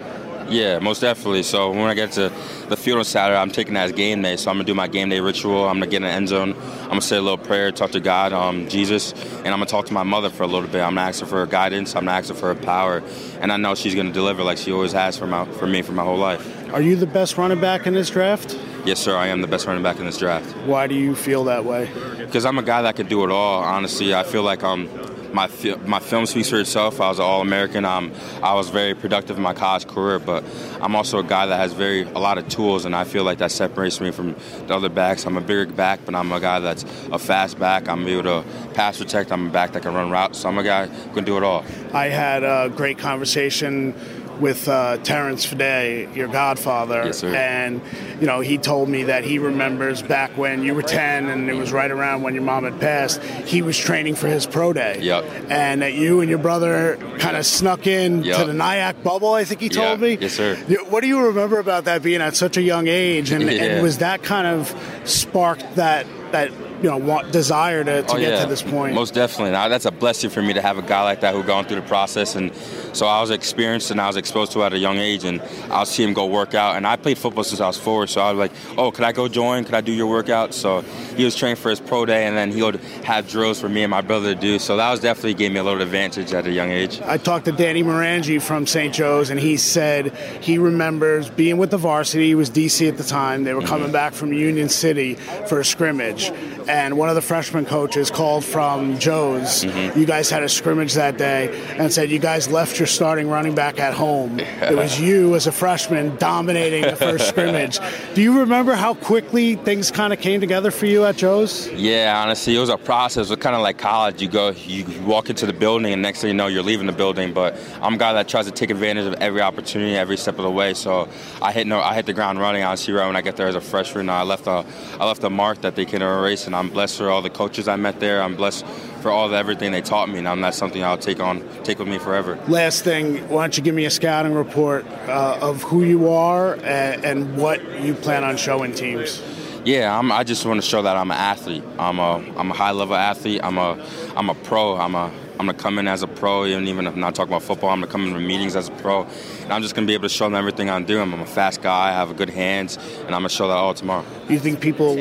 Yeah, 0.49 0.79
most 0.79 1.01
definitely. 1.01 1.43
So 1.43 1.71
when 1.71 1.85
I 1.89 1.95
get 1.95 2.13
to 2.13 2.31
the 2.69 2.77
field 2.77 2.99
on 2.99 3.05
Saturday, 3.05 3.39
I'm 3.39 3.51
taking 3.51 3.75
that 3.75 3.85
as 3.85 3.93
game 3.93 4.23
day. 4.23 4.37
So 4.37 4.51
I'm 4.51 4.57
gonna 4.57 4.65
do 4.65 4.75
my 4.75 4.89
game 4.89 5.09
day 5.09 5.21
ritual. 5.21 5.67
I'm 5.69 5.77
gonna 5.77 5.87
get 5.87 5.97
in 5.99 6.03
the 6.03 6.09
end 6.11 6.29
zone. 6.29 6.55
I'm 6.83 6.89
gonna 6.89 7.01
say 7.01 7.17
a 7.17 7.23
little 7.23 7.39
prayer, 7.39 7.73
talk 7.73 7.93
to 7.93 8.01
God, 8.01 8.33
um, 8.33 8.69
Jesus, 8.69 9.13
and 9.39 9.49
I'm 9.49 9.55
gonna 9.55 9.67
talk 9.67 9.87
to 9.87 9.93
my 9.95 10.03
mother 10.03 10.31
for 10.31 10.43
a 10.43 10.47
little 10.47 10.69
bit. 10.69 10.83
I'm 10.83 10.95
gonna 10.95 11.09
ask 11.09 11.21
her 11.21 11.27
for 11.27 11.37
her 11.39 11.47
guidance. 11.47 11.97
I'm 11.97 12.05
gonna 12.05 12.19
ask 12.19 12.29
her 12.29 12.35
for 12.35 12.55
her 12.55 12.61
power, 12.61 13.03
and 13.41 13.51
I 13.51 13.57
know 13.57 13.75
she's 13.75 13.95
gonna 13.95 14.13
deliver 14.13 14.43
like 14.43 14.59
she 14.59 14.71
always 14.73 14.93
has 14.93 15.17
for 15.17 15.27
my 15.27 15.45
for 15.47 15.67
me 15.67 15.83
for 15.83 15.93
my 15.93 16.05
whole 16.05 16.19
life. 16.19 16.47
Are 16.73 16.83
you 16.83 16.97
the 16.97 17.07
best 17.07 17.39
running 17.39 17.61
back 17.61 17.87
in 17.87 17.95
this 17.95 18.11
draft? 18.11 18.59
Yes, 18.85 19.01
sir. 19.01 19.17
I 19.17 19.29
am 19.29 19.41
the 19.41 19.47
best 19.47 19.67
running 19.67 19.83
back 19.83 19.99
in 19.99 20.05
this 20.05 20.19
draft 20.19 20.45
Why 20.67 20.87
do 20.87 20.95
you 20.95 21.15
feel 21.15 21.45
that 21.45 21.65
way? 21.65 21.89
because 22.19 22.45
I'm 22.45 22.59
a 22.59 22.63
guy 22.63 22.83
that 22.83 22.97
can 22.97 23.07
do 23.07 23.25
it 23.25 23.31
all. 23.31 23.63
Honestly, 23.63 24.15
I 24.15 24.23
feel 24.25 24.43
like 24.43 24.63
um. 24.63 24.89
My, 25.35 25.51
my 25.85 25.99
film 25.99 26.27
speaks 26.27 26.49
for 26.49 26.61
itself. 26.61 27.01
I 27.01 27.09
was 27.09 27.19
an 27.19 27.25
All-American. 27.25 27.85
Um, 27.85 28.13
I 28.41 28.55
was 28.55 28.71
very 28.71 28.95
productive 28.95 29.37
in 29.37 29.43
my 29.43 29.53
college 29.53 29.89
career, 29.89 30.21
but 30.21 30.45
I'm 30.81 30.95
also 30.95 31.19
a 31.19 31.25
guy 31.25 31.47
that 31.47 31.57
has 31.57 31.73
very 31.73 32.03
a 32.03 32.21
lot 32.21 32.39
of 32.39 32.47
tools, 32.49 32.85
and 32.85 32.95
I 32.95 33.03
feel 33.03 33.25
like 33.25 33.39
that 33.39 33.51
separates 33.51 34.01
me 34.01 34.13
from 34.13 34.37
the 34.69 34.75
other 34.75 34.89
backs. 34.89 35.27
I'm 35.27 35.37
a 35.37 35.41
bigger 35.41 35.67
back, 35.67 35.99
but 36.07 36.15
I'm 36.15 36.31
a 36.31 36.39
guy 36.39 36.61
that's 36.61 36.85
a 37.11 37.19
fast 37.19 37.59
back. 37.59 37.89
I'm 37.89 38.07
able 38.07 38.23
to 38.23 38.45
pass 38.75 38.99
protect. 38.99 39.33
I'm 39.33 39.49
a 39.49 39.51
back 39.51 39.73
that 39.73 39.83
can 39.83 39.93
run 39.93 40.09
routes. 40.09 40.39
So 40.39 40.49
I'm 40.49 40.59
a 40.59 40.63
guy 40.63 40.87
who 40.87 41.15
can 41.15 41.25
do 41.25 41.37
it 41.37 41.43
all. 41.43 41.65
I 41.93 42.07
had 42.07 42.45
a 42.45 42.69
great 42.69 42.99
conversation 42.99 43.93
with 44.41 44.69
uh, 44.69 44.97
Terrence 44.99 45.45
Fede, 45.45 46.15
your 46.17 46.29
godfather, 46.29 47.05
Yes, 47.07 47.19
sir. 47.19 47.35
and 47.35 47.81
you 48.21 48.27
know 48.27 48.41
he 48.41 48.59
told 48.59 48.89
me 48.89 49.05
that 49.05 49.25
he 49.25 49.39
remembers 49.39 50.03
back 50.03 50.37
when 50.37 50.63
you 50.63 50.75
were 50.75 50.83
10 50.83 51.29
and 51.29 51.49
it 51.49 51.55
was 51.55 51.73
right 51.73 51.91
around 51.91 52.23
when 52.23 52.35
your 52.35 52.43
mom 52.43 52.65
had 52.65 52.81
passed. 52.81 53.23
He 53.23 53.63
was 53.63 53.79
training 53.79 54.17
for 54.17 54.27
his 54.29 54.47
pro 54.47 54.73
day, 54.73 54.99
Yep. 55.01 55.25
and 55.51 55.83
that 55.83 55.95
you 55.95 56.21
and 56.21 56.29
your 56.29 56.39
brother 56.41 56.97
kind 57.19 57.37
of 57.37 57.47
snuck 57.47 57.87
in 57.87 58.23
Yep. 58.25 58.37
to 58.39 58.45
the 58.45 58.53
Nyack 58.55 59.03
bubble. 59.03 59.33
I 59.35 59.45
think 59.45 59.61
he 59.61 59.69
told 59.69 60.01
Yeah. 60.01 60.07
me. 60.07 60.19
Yes, 60.21 60.33
sir. 60.35 60.57
What 60.91 61.01
do 61.03 61.07
you 61.09 61.27
remember 61.27 61.59
about 61.59 61.85
that 61.85 62.03
being 62.03 62.21
at 62.21 62.35
such 62.37 62.57
a 62.57 62.63
young 62.63 62.89
age, 62.89 63.31
and, 63.31 63.43
Yeah. 63.51 63.63
and 63.65 63.83
was 63.83 63.99
that 63.99 64.23
kind 64.23 64.47
of 64.47 64.75
sparked 65.05 65.77
that 65.77 66.07
that 66.33 66.51
you 66.85 66.91
know 66.91 66.99
want, 66.99 67.33
desire 67.33 67.83
to, 67.83 68.03
to 68.03 68.13
Oh, 68.13 68.19
get 68.19 68.35
yeah. 68.35 68.43
to 68.43 68.47
this 68.47 68.61
point? 68.61 68.95
Most 68.95 69.15
definitely. 69.15 69.53
Now, 69.53 69.69
that's 69.69 69.87
a 69.87 69.91
blessing 69.91 70.29
for 70.29 70.43
me 70.43 70.53
to 70.53 70.61
have 70.61 70.77
a 70.77 70.83
guy 70.83 71.03
like 71.03 71.21
that 71.21 71.35
who 71.35 71.43
gone 71.43 71.65
through 71.65 71.81
the 71.81 71.89
process. 71.89 72.35
And 72.35 72.55
so 72.93 73.07
I 73.07 73.23
was 73.23 73.31
experienced 73.31 73.91
and 73.91 73.99
I 73.99 74.07
was 74.07 74.19
exposed 74.19 74.53
to 74.53 74.61
it 74.61 74.67
at 74.67 74.73
a 74.75 74.79
young 74.79 74.99
age. 74.99 75.25
And 75.25 75.41
I'll 75.71 75.87
see 75.87 76.05
him 76.05 76.13
go 76.13 76.27
work 76.27 76.55
out. 76.55 76.77
And 76.77 76.87
I 76.87 76.97
played 76.97 77.17
football 77.17 77.43
since 77.43 77.63
I 77.63 77.67
was 77.69 77.79
four. 77.79 78.07
So 78.07 78.21
I 78.21 78.33
was 78.33 78.39
like, 78.39 78.53
oh, 78.77 78.91
could 78.91 79.05
I 79.05 79.13
go 79.13 79.29
join? 79.29 79.65
Could 79.65 79.75
I 79.75 79.81
do 79.81 79.93
your 79.93 80.09
workout? 80.09 80.53
So 80.53 80.83
he 81.17 81.25
was 81.25 81.35
trained 81.35 81.59
for 81.59 81.71
his 81.71 81.81
pro 81.81 82.05
day. 82.05 82.27
And 82.27 82.37
then 82.37 82.53
he 82.53 82.63
would 82.63 82.77
have 83.05 83.27
drills 83.29 83.59
for 83.59 83.71
me 83.71 83.83
and 83.83 83.91
my 83.91 84.03
brother 84.03 84.35
to 84.35 84.41
do. 84.41 84.59
So 84.59 84.77
that 84.77 84.91
was 84.91 85.01
definitely 85.01 85.35
gave 85.35 85.53
me 85.53 85.61
a 85.61 85.65
little 85.65 85.81
advantage 85.81 86.35
at 86.35 86.47
a 86.47 86.53
young 86.53 86.71
age. 86.71 87.01
I 87.01 87.17
talked 87.17 87.47
to 87.47 87.53
Danny 87.53 87.83
Morangi 87.83 88.43
from 88.43 88.67
St. 88.67 88.93
Joe's, 88.93 89.31
and 89.31 89.41
he 89.41 89.57
said 89.57 90.15
he 90.43 90.59
remembers 90.59 91.31
being 91.31 91.57
with 91.57 91.71
the 91.71 91.79
varsity. 91.79 92.27
He 92.27 92.35
was 92.35 92.51
DC 92.51 92.87
at 92.87 92.99
the 92.99 93.05
time. 93.05 93.45
They 93.45 93.55
were 93.55 93.61
mm-hmm. 93.61 93.69
coming 93.71 93.93
back 93.93 94.13
from 94.13 94.35
Union 94.35 94.69
City 94.69 95.15
for 95.49 95.61
a 95.61 95.65
scrimmage, 95.65 96.31
and 96.75 96.99
one 96.99 97.09
of 97.09 97.15
the 97.15 97.23
freshman 97.23 97.65
coaches 97.65 98.11
called 98.11 98.45
from 98.45 98.99
Joe's. 98.99 99.65
Mm-hmm. 99.65 99.97
You 99.97 100.07
guys 100.07 100.29
had 100.29 100.43
a 100.43 100.49
scrimmage 100.49 100.95
that 100.95 101.17
day, 101.17 101.57
and 101.79 101.93
said 101.93 102.11
you 102.11 102.19
guys 102.19 102.49
left 102.49 102.81
your 102.81 102.89
starting 102.89 103.29
running 103.29 103.55
back 103.55 103.79
at 103.79 103.95
home. 103.95 104.41
It 104.41 104.75
was 104.75 104.99
you 105.01 105.37
as 105.37 105.47
a 105.47 105.53
freshman 105.53 106.17
dominating 106.17 106.83
the 106.83 106.97
first 106.97 107.29
scrimmage. 107.33 107.79
Do 108.15 108.23
you 108.23 108.41
remember 108.41 108.75
how 108.75 108.95
quickly 108.95 109.55
things 109.55 109.93
kind 109.93 110.13
of 110.13 110.21
came 110.21 110.41
together 110.41 110.73
for 110.73 110.87
you 110.87 111.05
at 111.05 111.17
Joe's? 111.17 111.71
Yeah, 111.71 112.21
honestly, 112.21 112.57
it 112.57 112.59
was 112.59 112.71
a 112.71 112.77
process. 112.77 113.29
It 113.29 113.31
was 113.31 113.39
kind 113.39 113.55
of 113.55 113.63
like 113.63 113.79
college. 113.79 114.21
You 114.21 114.29
go, 114.29 114.51
you 114.51 114.85
walk 115.03 115.31
into 115.31 115.47
the 115.47 115.53
building, 115.53 115.93
and 115.93 116.03
next 116.03 116.23
thing 116.23 116.29
you 116.29 116.35
know, 116.35 116.49
you're 116.49 116.65
leaving 116.65 116.87
the 116.87 116.93
building. 116.93 117.33
But 117.33 117.57
I'm 117.83 117.95
a 117.95 117.99
guy 117.99 118.15
that 118.15 118.27
tries 118.27 118.47
to 118.47 118.53
take 118.53 118.71
advantage 118.71 119.07
of 119.07 119.15
every 119.15 119.43
opportunity, 119.43 119.95
every 119.97 120.17
step 120.17 120.39
of 120.39 120.45
the 120.45 120.51
way. 120.51 120.75
So 120.75 121.09
I 121.41 121.53
hit 121.53 121.69
no, 121.69 121.81
I 121.81 121.95
hit 121.95 122.07
the 122.07 122.13
ground 122.13 122.41
running. 122.41 122.65
Honestly, 122.65 122.93
right 122.95 123.07
when 123.07 123.15
I 123.15 123.23
get 123.23 123.37
there 123.37 123.47
as 123.47 123.55
a 123.55 123.61
freshman, 123.61 124.09
I 124.09 124.25
left 124.25 124.49
a, 124.49 124.65
I 124.99 125.07
left 125.07 125.23
a 125.23 125.31
mark 125.31 125.61
that 125.61 125.77
they 125.77 125.85
can 125.85 126.03
erase, 126.03 126.49
and 126.49 126.55
and 126.55 126.64
I'm 126.65 126.71
blessed 126.71 126.97
for 126.97 127.11
all 127.11 127.21
the 127.21 127.29
coaches 127.29 127.69
I 127.69 127.77
met 127.77 128.01
there. 128.01 128.23
I'm 128.23 128.37
blessed 128.37 128.65
for 129.03 129.11
all 129.11 129.29
the 129.29 129.37
everything 129.37 129.71
they 129.71 129.83
taught 129.83 130.09
me, 130.09 130.19
and 130.25 130.43
that's 130.43 130.57
something 130.57 130.83
I'll 130.83 130.97
take 130.97 131.21
on, 131.21 131.47
take 131.63 131.79
with 131.79 131.89
me 131.89 131.99
forever. 131.99 132.39
Last 132.49 132.85
thing, 132.85 133.29
why 133.29 133.43
don't 133.43 133.55
you 133.59 133.63
give 133.63 133.75
me 133.75 133.85
a 133.85 133.91
scouting 133.91 134.33
report 134.33 134.87
uh, 135.07 135.39
of 135.43 135.63
who 135.63 135.85
you 135.85 136.09
are 136.09 136.55
and, 136.55 137.05
and 137.05 137.37
what 137.37 137.83
you 137.83 137.93
plan 137.93 138.25
on 138.25 138.39
showing 138.39 138.73
teams? 138.73 139.23
Yeah, 139.67 139.99
I'm, 139.99 140.11
I 140.11 140.25
just 140.25 140.47
want 140.47 140.63
to 140.63 140.67
show 140.67 140.81
that 140.81 140.97
I'm 140.97 141.11
an 141.11 141.19
athlete. 141.19 141.65
I'm 141.79 141.99
a 141.99 142.17
I'm 142.37 142.51
a 142.51 142.55
high 142.55 142.73
level 142.73 142.97
athlete. 142.97 143.43
I'm 143.43 143.59
a 143.59 143.87
I'm 144.17 144.31
a 144.31 144.35
pro. 144.35 144.77
I'm 144.77 144.95
a 144.95 145.13
I'm 145.39 145.47
gonna 145.47 145.55
come 145.55 145.79
in 145.79 145.89
as 145.89 146.03
a 146.03 146.07
pro, 146.07 146.47
even 146.47 146.67
even 146.69 146.87
if 146.87 146.95
I'm 146.95 147.01
not 147.01 147.15
talking 147.15 147.33
about 147.33 147.43
football. 147.43 147.71
I'm 147.71 147.81
gonna 147.81 147.91
come 147.91 148.07
in 148.07 148.13
for 148.13 148.21
meetings 148.21 148.57
as 148.57 148.69
a 148.69 148.73
pro, 148.73 149.05
and 149.43 149.53
I'm 149.53 149.63
just 149.63 149.75
gonna 149.75 149.87
be 149.87 149.95
able 149.95 150.05
to 150.05 150.15
show 150.15 150.25
them 150.25 150.35
everything 150.35 150.71
I'm 150.71 150.85
doing. 150.85 151.13
I'm 151.13 151.21
a 151.21 151.27
fast 151.27 151.61
guy. 151.61 151.89
I 151.89 151.93
have 151.93 152.11
a 152.11 152.15
good 152.15 152.31
hands, 152.31 152.77
and 152.77 153.15
I'm 153.15 153.21
gonna 153.21 153.29
show 153.31 153.49
that 153.49 153.55
all 153.55 153.75
tomorrow. 153.75 154.05
Do 154.29 154.35
you 154.35 154.41
think 154.41 154.61
people 154.61 154.97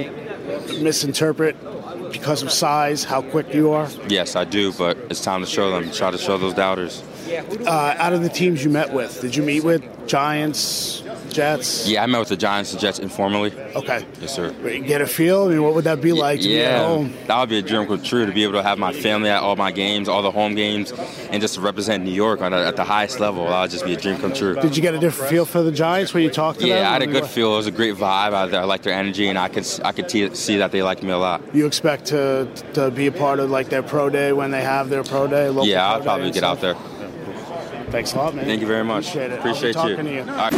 misinterpret 0.81 1.55
because 2.11 2.43
of 2.43 2.51
size 2.51 3.03
how 3.03 3.21
quick 3.21 3.53
you 3.53 3.71
are? 3.71 3.89
Yes, 4.07 4.35
I 4.35 4.45
do, 4.45 4.71
but 4.73 4.97
it's 5.09 5.21
time 5.21 5.41
to 5.41 5.47
show 5.47 5.71
them. 5.71 5.91
Try 5.91 6.11
to 6.11 6.17
show 6.17 6.37
those 6.37 6.53
doubters. 6.53 7.03
Uh, 7.65 7.95
out 7.97 8.13
of 8.13 8.21
the 8.21 8.29
teams 8.29 8.63
you 8.63 8.69
met 8.69 8.93
with, 8.93 9.21
did 9.21 9.35
you 9.35 9.43
meet 9.43 9.63
with 9.63 9.83
Giants, 10.07 11.03
Jets? 11.33 11.87
Yeah, 11.87 12.03
I 12.03 12.05
met 12.05 12.19
with 12.19 12.29
the 12.29 12.37
Giants 12.37 12.71
and 12.71 12.79
Jets 12.81 12.99
informally. 12.99 13.51
Okay. 13.75 14.05
Yes, 14.21 14.33
sir. 14.35 14.51
Get 14.85 15.01
a 15.01 15.07
feel. 15.07 15.43
I 15.45 15.47
mean, 15.49 15.63
what 15.63 15.73
would 15.73 15.83
that 15.85 15.99
be 16.01 16.13
like 16.13 16.39
to 16.41 16.47
be 16.47 16.61
at 16.61 16.71
Yeah, 16.71 16.85
home? 16.87 17.13
that 17.27 17.39
would 17.39 17.49
be 17.49 17.57
a 17.57 17.61
dream 17.61 17.85
come 17.87 18.01
true 18.03 18.25
to 18.25 18.31
be 18.31 18.43
able 18.43 18.53
to 18.53 18.63
have 18.63 18.77
my 18.77 18.93
family 18.93 19.29
at 19.29 19.41
all 19.41 19.55
my 19.55 19.71
games, 19.71 20.07
all 20.07 20.21
the 20.21 20.31
home 20.31 20.55
games, 20.55 20.91
and 21.31 21.41
just 21.41 21.55
to 21.55 21.61
represent 21.61 22.03
New 22.03 22.11
York 22.11 22.41
on 22.41 22.53
a, 22.53 22.57
at 22.65 22.75
the 22.75 22.83
highest 22.83 23.19
level. 23.19 23.45
That 23.47 23.61
would 23.61 23.71
just 23.71 23.85
be 23.85 23.93
a 23.93 23.97
dream 23.99 24.17
come 24.19 24.33
true. 24.33 24.55
Did 24.55 24.75
you 24.75 24.81
get 24.81 24.93
a 24.93 24.99
different 24.99 25.29
feel 25.29 25.45
for 25.45 25.61
the 25.63 25.71
Giants 25.71 26.13
when 26.13 26.23
you 26.23 26.29
talked 26.29 26.59
to 26.59 26.67
them? 26.67 26.77
Yeah, 26.77 26.89
I 26.89 26.93
had 26.93 27.01
a 27.01 27.07
good 27.07 27.23
what- 27.23 27.31
feel. 27.31 27.53
It 27.53 27.57
was 27.57 27.67
a 27.67 27.71
great 27.71 27.95
vibe. 27.95 28.33
I, 28.33 28.43
I 28.57 28.63
liked 28.63 28.83
their 28.83 28.93
energy, 28.93 29.27
and 29.27 29.37
I 29.39 29.47
could 29.49 29.67
I 29.83 29.91
could 29.91 30.07
te- 30.09 30.33
see 30.35 30.57
that 30.57 30.71
they 30.71 30.83
liked 30.83 31.03
me 31.03 31.11
a 31.11 31.17
lot. 31.17 31.41
You 31.53 31.65
expect 31.65 32.05
to 32.07 32.47
to 32.73 32.91
be 32.91 33.07
a 33.07 33.11
part 33.11 33.39
of 33.39 33.49
like 33.49 33.69
their 33.69 33.83
pro 33.83 34.09
day 34.09 34.33
when 34.33 34.51
they 34.51 34.61
have 34.61 34.89
their 34.89 35.03
pro 35.03 35.27
day? 35.27 35.49
local 35.49 35.65
Yeah, 35.67 35.87
I'll 35.91 36.01
probably 36.01 36.31
get 36.31 36.43
out 36.43 36.61
there. 36.61 36.75
Thanks 37.89 38.13
a 38.13 38.17
lot, 38.17 38.33
man. 38.33 38.45
Thank 38.45 38.61
you 38.61 38.65
very 38.67 38.83
much. 38.83 39.09
Appreciate 39.15 39.31
it. 39.31 39.43
Be 39.43 39.49
Appreciate 39.49 39.67
you. 39.67 39.73
talking 39.73 40.05
to 40.05 40.11
you. 40.13 40.21
All 40.21 40.25
right. 40.49 40.53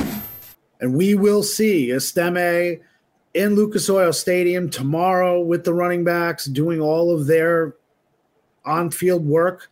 And 0.79 0.95
we 0.95 1.15
will 1.15 1.43
see 1.43 1.91
Estime 1.91 2.79
in 3.33 3.55
Lucas 3.55 3.89
Oil 3.89 4.13
Stadium 4.13 4.69
tomorrow 4.69 5.41
with 5.41 5.63
the 5.63 5.73
running 5.73 6.03
backs 6.03 6.45
doing 6.45 6.79
all 6.81 7.13
of 7.13 7.27
their 7.27 7.75
on 8.65 8.89
field 8.91 9.25
work. 9.25 9.69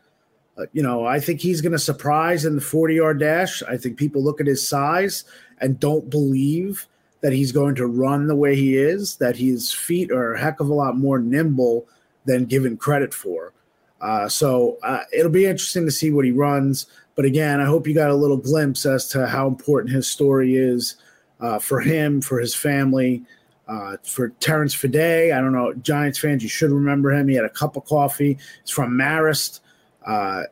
Uh, 0.58 0.66
you 0.74 0.84
know, 0.84 1.06
I 1.06 1.20
think 1.20 1.40
he's 1.40 1.62
going 1.62 1.72
to 1.72 1.80
surprise 1.80 2.46
in 2.46 2.56
the 2.56 2.62
40 2.62 2.96
yard 2.96 3.20
dash. 3.20 3.64
I 3.64 3.78
think 3.78 3.98
people 3.98 4.24
look 4.24 4.40
at 4.40 4.48
his 4.48 4.68
size 4.68 5.24
and 5.60 5.80
don't 5.80 6.10
believe 6.10 6.88
that 7.22 7.34
he's 7.34 7.54
going 7.54 7.74
to 7.76 7.88
run 7.88 8.28
the 8.28 8.36
way 8.36 8.56
he 8.56 8.78
is, 8.78 9.16
that 9.16 9.38
his 9.38 9.72
feet 9.72 10.12
are 10.12 10.34
a 10.34 10.40
heck 10.40 10.60
of 10.60 10.70
a 10.70 10.74
lot 10.74 10.98
more 10.98 11.20
nimble 11.20 11.88
than 12.26 12.46
given 12.46 12.76
credit 12.76 13.14
for. 13.14 13.54
Uh, 14.02 14.28
so 14.28 14.78
uh, 14.84 15.04
it'll 15.14 15.32
be 15.32 15.46
interesting 15.46 15.86
to 15.86 15.92
see 15.92 16.12
what 16.12 16.26
he 16.26 16.32
runs. 16.32 16.86
But 17.16 17.26
again, 17.26 17.60
I 17.60 17.66
hope 17.66 17.88
you 17.88 17.94
got 17.94 18.10
a 18.10 18.16
little 18.16 18.38
glimpse 18.38 18.86
as 18.86 19.08
to 19.10 19.28
how 19.28 19.48
important 19.48 19.94
his 19.94 20.08
story 20.08 20.56
is 20.56 20.96
uh, 21.40 21.60
for 21.60 21.80
him, 21.80 22.22
for 22.22 22.40
his 22.40 22.56
family, 22.56 23.24
uh, 23.68 23.98
for 24.04 24.30
Terrence 24.40 24.74
Fede. 24.74 25.32
I 25.32 25.40
don't 25.40 25.54
know, 25.54 25.74
Giants 25.74 26.20
fans, 26.20 26.44
you 26.44 26.50
should 26.50 26.72
remember 26.72 27.12
him. 27.12 27.28
He 27.28 27.36
had 27.36 27.46
a 27.46 27.50
cup 27.50 27.76
of 27.76 27.86
coffee. 27.86 28.38
He's 28.62 28.72
from 28.72 28.92
Marist. 28.98 29.60
Uh, 30.06 30.44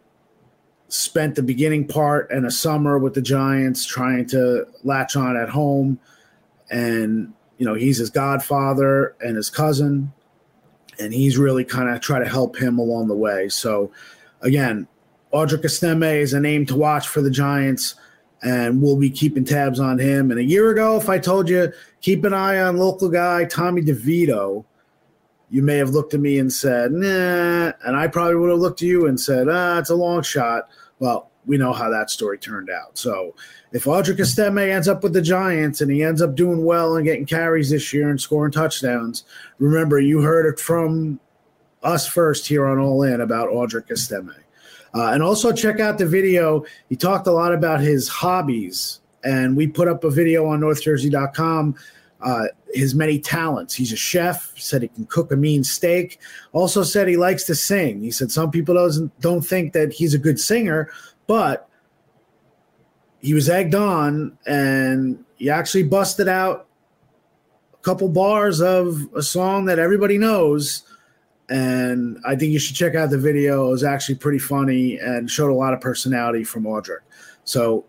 spent 0.88 1.36
the 1.36 1.44
beginning 1.44 1.88
part 1.88 2.30
and 2.32 2.46
a 2.46 2.52
summer 2.52 3.00
with 3.00 3.14
the 3.14 3.22
Giants 3.22 3.86
trying 3.86 4.26
to 4.28 4.68
latch 4.84 5.16
on 5.16 5.38
at 5.38 5.50
home. 5.50 6.00
And, 6.70 7.34
you 7.58 7.66
know, 7.66 7.76
he's 7.76 7.98
his 7.98 8.10
godfather 8.10 9.16
and 9.22 9.38
his 9.38 9.50
cousin. 9.50 10.12
And 11.00 11.14
he's 11.14 11.38
really 11.38 11.64
kind 11.64 11.90
of 11.90 12.02
try 12.02 12.20
to 12.20 12.28
help 12.28 12.58
him 12.58 12.78
along 12.78 13.08
the 13.08 13.16
way. 13.16 13.48
So, 13.50 13.92
again, 14.42 14.88
Audric 15.34 15.64
Estime 15.64 16.22
is 16.22 16.34
a 16.34 16.40
name 16.40 16.66
to 16.66 16.76
watch 16.76 17.08
for 17.08 17.22
the 17.22 17.32
Giants, 17.32 17.96
and 18.44 18.82
we'll 18.82 18.98
be 18.98 19.10
keeping 19.10 19.46
tabs 19.46 19.80
on 19.80 19.98
him. 19.98 20.32
And 20.32 20.40
a 20.40 20.44
year 20.44 20.72
ago, 20.72 20.98
if 20.98 21.08
I 21.10 21.20
told 21.20 21.48
you 21.48 21.72
keep 22.02 22.24
an 22.26 22.34
eye 22.34 22.60
on 22.60 22.78
local 22.78 23.10
guy 23.10 23.46
Tommy 23.46 23.82
DeVito, 23.82 24.66
you 25.50 25.62
may 25.62 25.78
have 25.78 25.90
looked 25.90 26.14
at 26.14 26.20
me 26.20 26.40
and 26.40 26.52
said, 26.52 26.92
nah, 26.92 27.72
and 27.84 27.96
I 27.96 28.08
probably 28.08 28.36
would 28.36 28.50
have 28.50 28.60
looked 28.60 28.82
at 28.82 28.88
you 28.88 29.08
and 29.08 29.20
said, 29.20 29.48
ah, 29.50 29.78
it's 29.78 29.90
a 29.90 29.96
long 29.96 30.24
shot. 30.24 30.70
Well, 31.00 31.30
we 31.46 31.58
know 31.58 31.74
how 31.74 31.90
that 31.90 32.10
story 32.10 32.38
turned 32.38 32.70
out. 32.70 32.98
So 32.98 33.36
if 33.72 33.86
Audric 33.86 34.20
Estime 34.20 34.60
ends 34.60 34.88
up 34.88 35.04
with 35.04 35.14
the 35.14 35.22
Giants 35.22 35.82
and 35.82 35.92
he 35.92 36.04
ends 36.04 36.22
up 36.22 36.36
doing 36.36 36.64
well 36.64 36.96
and 36.96 37.06
getting 37.06 37.26
carries 37.26 37.70
this 37.70 37.94
year 37.94 38.10
and 38.10 38.20
scoring 38.20 38.52
touchdowns, 38.52 39.24
remember 39.60 40.00
you 40.00 40.22
heard 40.22 40.46
it 40.46 40.60
from 40.60 41.20
us 41.84 42.08
first 42.08 42.48
here 42.48 42.66
on 42.66 42.80
All 42.80 43.04
In 43.04 43.22
about 43.22 43.50
Audric 43.50 43.90
Estime. 43.92 44.36
Uh, 44.94 45.12
and 45.14 45.24
also 45.24 45.52
check 45.52 45.80
out 45.80 45.98
the 45.98 46.06
video. 46.06 46.66
He 46.90 46.96
talked 46.96 47.28
a 47.28 47.32
lot 47.32 47.54
about 47.54 47.80
his 47.80 48.08
hobbies, 48.08 49.00
and 49.24 49.56
we 49.56 49.68
put 49.68 49.88
up 49.88 50.04
a 50.04 50.10
video 50.10 50.48
on 50.48 50.60
NorthJersey.com. 50.60 51.76
Uh, 52.22 52.44
his 52.74 52.94
many 52.94 53.20
talents. 53.20 53.74
He's 53.74 53.92
a 53.92 53.98
chef. 53.98 54.54
Said 54.56 54.84
he 54.84 54.90
can 54.90 55.06
cook 55.06 55.32
a 55.32 55.36
mean 55.36 55.64
steak. 55.64 56.20
Also 56.52 56.84
said 56.84 57.08
he 57.08 57.18
likes 57.18 57.46
to 57.46 57.56
sing. 57.56 58.02
He 58.02 58.12
said 58.12 58.32
some 58.32 58.52
people 58.52 58.76
doesn't 58.76 59.18
don't 59.22 59.42
think 59.42 59.74
that 59.74 59.92
he's 59.92 60.14
a 60.14 60.20
good 60.20 60.40
singer, 60.40 60.92
but 61.26 61.68
he 63.20 63.34
was 63.34 63.50
egged 63.50 63.76
on, 63.76 64.38
and 64.46 65.24
he 65.38 65.50
actually 65.50 65.84
busted 65.84 66.28
out 66.28 66.68
a 67.74 67.78
couple 67.78 68.10
bars 68.10 68.62
of 68.62 69.08
a 69.16 69.22
song 69.22 69.66
that 69.66 69.80
everybody 69.80 70.18
knows 70.18 70.84
and 71.52 72.18
I 72.26 72.38
think 72.38 72.54
you 72.54 72.60
should 72.60 72.78
check 72.78 72.96
out 72.96 73.10
the 73.10 73.18
video. 73.18 73.68
It 73.68 73.72
was 73.72 73.84
actually 73.84 74.16
pretty 74.16 74.40
funny 74.40 74.98
and 75.00 75.30
showed 75.30 75.52
a 75.52 75.54
lot 75.54 75.74
of 75.74 75.82
personality 75.82 76.46
from 76.46 76.64
Audric. 76.64 77.00
So 77.44 77.84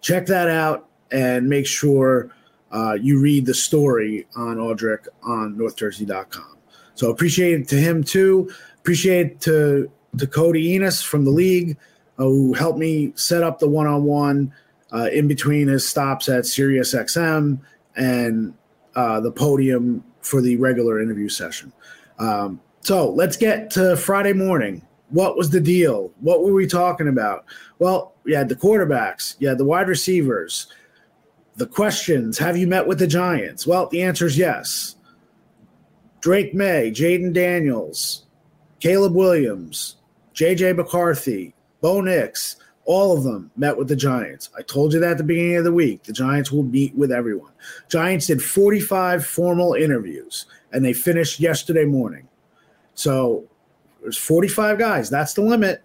check 0.00 0.26
that 0.26 0.48
out 0.48 0.88
and 1.10 1.48
make 1.48 1.66
sure 1.66 2.30
uh, 2.70 2.96
you 3.00 3.20
read 3.20 3.46
the 3.46 3.54
story 3.54 4.28
on 4.36 4.58
Audric 4.58 5.08
on 5.24 5.56
NorthJersey.com. 5.56 6.56
So 6.94 7.10
appreciate 7.10 7.60
it 7.60 7.68
to 7.68 7.74
him 7.74 8.04
too. 8.04 8.48
Appreciate 8.78 9.40
to 9.42 9.90
to 10.16 10.26
Cody 10.28 10.74
Enos 10.74 11.02
from 11.02 11.24
the 11.24 11.30
league 11.32 11.76
uh, 12.16 12.24
who 12.24 12.52
helped 12.52 12.78
me 12.78 13.12
set 13.16 13.42
up 13.42 13.58
the 13.58 13.68
one-on-one 13.68 14.52
uh, 14.92 15.08
in 15.12 15.26
between 15.26 15.66
his 15.66 15.86
stops 15.86 16.28
at 16.28 16.44
SiriusXM 16.44 17.58
and 17.96 18.54
uh, 18.94 19.20
the 19.20 19.32
podium 19.32 20.04
for 20.20 20.40
the 20.40 20.56
regular 20.56 21.00
interview 21.00 21.28
session. 21.28 21.72
Um, 22.18 22.60
so 22.88 23.10
let's 23.10 23.36
get 23.36 23.70
to 23.72 23.98
Friday 23.98 24.32
morning. 24.32 24.80
What 25.10 25.36
was 25.36 25.50
the 25.50 25.60
deal? 25.60 26.10
What 26.20 26.42
were 26.42 26.54
we 26.54 26.66
talking 26.66 27.08
about? 27.08 27.44
Well, 27.78 28.14
you 28.24 28.34
had 28.34 28.48
the 28.48 28.56
quarterbacks, 28.56 29.36
you 29.38 29.46
had 29.46 29.58
the 29.58 29.66
wide 29.66 29.88
receivers, 29.88 30.68
the 31.56 31.66
questions. 31.66 32.38
Have 32.38 32.56
you 32.56 32.66
met 32.66 32.86
with 32.86 32.98
the 32.98 33.06
Giants? 33.06 33.66
Well, 33.66 33.88
the 33.88 34.00
answer 34.00 34.24
is 34.24 34.38
yes. 34.38 34.96
Drake 36.22 36.54
Maye, 36.54 36.90
Jayden 36.90 37.34
Daniels, 37.34 38.24
Caleb 38.80 39.14
Williams, 39.14 39.96
JJ 40.32 40.74
McCarthy, 40.76 41.54
Bo 41.82 42.00
Nix, 42.00 42.56
all 42.86 43.14
of 43.14 43.22
them 43.22 43.50
met 43.54 43.76
with 43.76 43.88
the 43.88 43.96
Giants. 43.96 44.48
I 44.56 44.62
told 44.62 44.94
you 44.94 45.00
that 45.00 45.10
at 45.10 45.18
the 45.18 45.24
beginning 45.24 45.56
of 45.56 45.64
the 45.64 45.72
week. 45.72 46.04
The 46.04 46.14
Giants 46.14 46.50
will 46.50 46.62
meet 46.62 46.94
with 46.94 47.12
everyone. 47.12 47.52
Giants 47.90 48.28
did 48.28 48.42
45 48.42 49.26
formal 49.26 49.74
interviews 49.74 50.46
and 50.72 50.82
they 50.82 50.94
finished 50.94 51.38
yesterday 51.38 51.84
morning. 51.84 52.26
So 52.98 53.44
there's 54.02 54.16
45 54.16 54.76
guys. 54.76 55.08
That's 55.08 55.32
the 55.34 55.42
limit. 55.42 55.84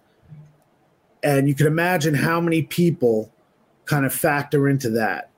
And 1.21 1.47
you 1.47 1.53
can 1.53 1.67
imagine 1.67 2.15
how 2.15 2.41
many 2.41 2.63
people 2.63 3.31
kind 3.85 4.03
of 4.03 4.11
factor 4.11 4.67
into 4.67 4.89
that. 4.89 5.29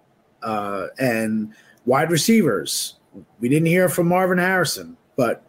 Uh, 0.42 0.88
and 0.98 1.54
wide 1.86 2.12
receivers, 2.12 2.96
we 3.42 3.50
didn't 3.50 3.66
hear 3.66 3.90
from 3.90 4.08
Marvin 4.08 4.38
Harrison, 4.38 4.96
but 5.18 5.44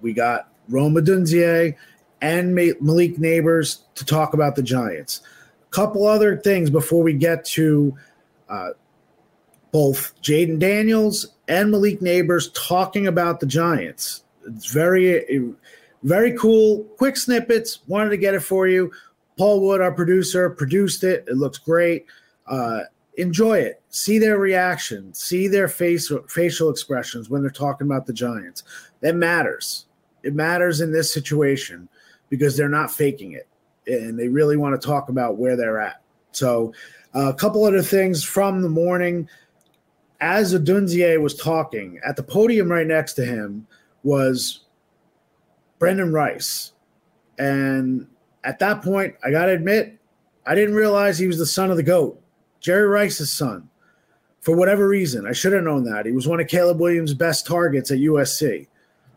we 0.00 0.12
got 0.12 0.52
Rome 0.68 0.94
Odunze 0.94 1.74
and 2.20 2.54
Malik 2.54 3.16
Nabers 3.16 3.80
to 3.96 4.04
talk 4.04 4.34
about 4.34 4.54
the 4.54 4.62
Giants. 4.62 5.22
A 5.66 5.70
couple 5.70 6.06
other 6.06 6.36
things 6.36 6.70
before 6.70 7.02
we 7.02 7.14
get 7.14 7.44
to 7.46 7.96
uh, 8.48 8.70
both 9.72 10.14
Jayden 10.22 10.60
Daniels 10.60 11.34
and 11.48 11.72
Malik 11.72 11.98
Nabers 11.98 12.48
talking 12.54 13.08
about 13.08 13.40
the 13.40 13.46
Giants. 13.46 14.22
It's 14.54 14.72
very, 14.72 15.54
very 16.02 16.36
cool. 16.36 16.84
Quick 16.96 17.16
snippets. 17.16 17.80
Wanted 17.86 18.10
to 18.10 18.16
get 18.16 18.34
it 18.34 18.40
for 18.40 18.66
you. 18.68 18.90
Paul 19.36 19.60
Wood, 19.60 19.80
our 19.80 19.92
producer, 19.92 20.50
produced 20.50 21.04
it. 21.04 21.24
It 21.28 21.36
looks 21.36 21.58
great. 21.58 22.06
Uh, 22.46 22.80
enjoy 23.16 23.58
it. 23.58 23.82
See 23.90 24.18
their 24.18 24.38
reaction. 24.38 25.12
See 25.14 25.48
their 25.48 25.68
face 25.68 26.10
facial 26.28 26.70
expressions 26.70 27.28
when 27.28 27.42
they're 27.42 27.50
talking 27.50 27.86
about 27.86 28.06
the 28.06 28.12
Giants. 28.12 28.64
That 29.00 29.14
matters. 29.14 29.86
It 30.22 30.34
matters 30.34 30.80
in 30.80 30.92
this 30.92 31.12
situation 31.12 31.88
because 32.30 32.56
they're 32.56 32.68
not 32.68 32.90
faking 32.90 33.32
it, 33.32 33.48
and 33.86 34.18
they 34.18 34.28
really 34.28 34.56
want 34.56 34.80
to 34.80 34.86
talk 34.86 35.08
about 35.08 35.36
where 35.36 35.56
they're 35.56 35.80
at. 35.80 36.02
So, 36.32 36.72
uh, 37.14 37.28
a 37.30 37.34
couple 37.34 37.64
other 37.64 37.82
things 37.82 38.22
from 38.22 38.62
the 38.62 38.68
morning. 38.68 39.28
As 40.20 40.52
Odunze 40.52 41.20
was 41.20 41.36
talking 41.36 42.00
at 42.04 42.16
the 42.16 42.24
podium 42.24 42.70
right 42.70 42.86
next 42.86 43.14
to 43.14 43.24
him 43.24 43.66
was 44.02 44.60
Brendan 45.78 46.12
Rice. 46.12 46.72
And 47.38 48.06
at 48.44 48.58
that 48.58 48.82
point, 48.82 49.14
I 49.24 49.30
got 49.30 49.46
to 49.46 49.52
admit, 49.52 49.98
I 50.46 50.54
didn't 50.54 50.74
realize 50.74 51.18
he 51.18 51.26
was 51.26 51.38
the 51.38 51.46
son 51.46 51.70
of 51.70 51.76
the 51.76 51.82
GOAT, 51.82 52.20
Jerry 52.60 52.86
Rice's 52.86 53.32
son. 53.32 53.68
For 54.40 54.56
whatever 54.56 54.88
reason, 54.88 55.26
I 55.26 55.32
should 55.32 55.52
have 55.52 55.64
known 55.64 55.84
that. 55.84 56.06
He 56.06 56.12
was 56.12 56.26
one 56.26 56.40
of 56.40 56.48
Caleb 56.48 56.80
Williams' 56.80 57.12
best 57.12 57.46
targets 57.46 57.90
at 57.90 57.98
USC, 57.98 58.66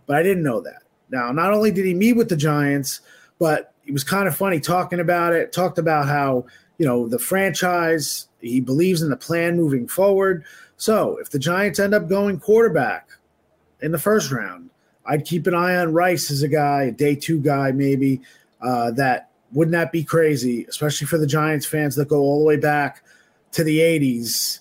but 0.07 0.17
I 0.17 0.23
didn't 0.23 0.43
know 0.43 0.59
that. 0.61 0.81
Now, 1.09 1.31
not 1.31 1.53
only 1.53 1.71
did 1.71 1.85
he 1.85 1.93
meet 1.93 2.17
with 2.17 2.27
the 2.27 2.35
Giants, 2.35 3.01
but 3.39 3.73
it 3.85 3.93
was 3.93 4.03
kind 4.03 4.27
of 4.27 4.35
funny 4.35 4.59
talking 4.59 4.99
about 4.99 5.33
it, 5.33 5.53
talked 5.53 5.77
about 5.77 6.07
how, 6.07 6.45
you 6.77 6.85
know, 6.85 7.07
the 7.07 7.19
franchise, 7.19 8.27
he 8.41 8.59
believes 8.59 9.01
in 9.01 9.09
the 9.09 9.15
plan 9.15 9.55
moving 9.55 9.87
forward. 9.87 10.43
So 10.77 11.17
if 11.17 11.29
the 11.29 11.39
Giants 11.39 11.79
end 11.79 11.93
up 11.93 12.09
going 12.09 12.39
quarterback 12.39 13.09
in 13.81 13.91
the 13.91 13.99
first 13.99 14.31
round, 14.31 14.70
I'd 15.05 15.25
keep 15.25 15.47
an 15.47 15.55
eye 15.55 15.77
on 15.77 15.93
Rice 15.93 16.31
as 16.31 16.43
a 16.43 16.47
guy, 16.47 16.83
a 16.83 16.91
day 16.91 17.15
two 17.15 17.39
guy, 17.39 17.71
maybe. 17.71 18.21
Uh, 18.61 18.91
that 18.91 19.31
wouldn't 19.51 19.73
that 19.73 19.91
be 19.91 20.03
crazy, 20.03 20.65
especially 20.65 21.07
for 21.07 21.17
the 21.17 21.27
Giants 21.27 21.65
fans 21.65 21.95
that 21.95 22.07
go 22.07 22.19
all 22.19 22.39
the 22.39 22.45
way 22.45 22.57
back 22.57 23.03
to 23.51 23.63
the 23.63 23.79
80s 23.79 24.59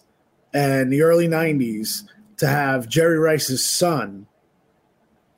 and 0.52 0.92
the 0.92 1.02
early 1.02 1.28
90s 1.28 2.04
to 2.38 2.46
have 2.46 2.88
Jerry 2.88 3.18
Rice's 3.18 3.64
son 3.64 4.26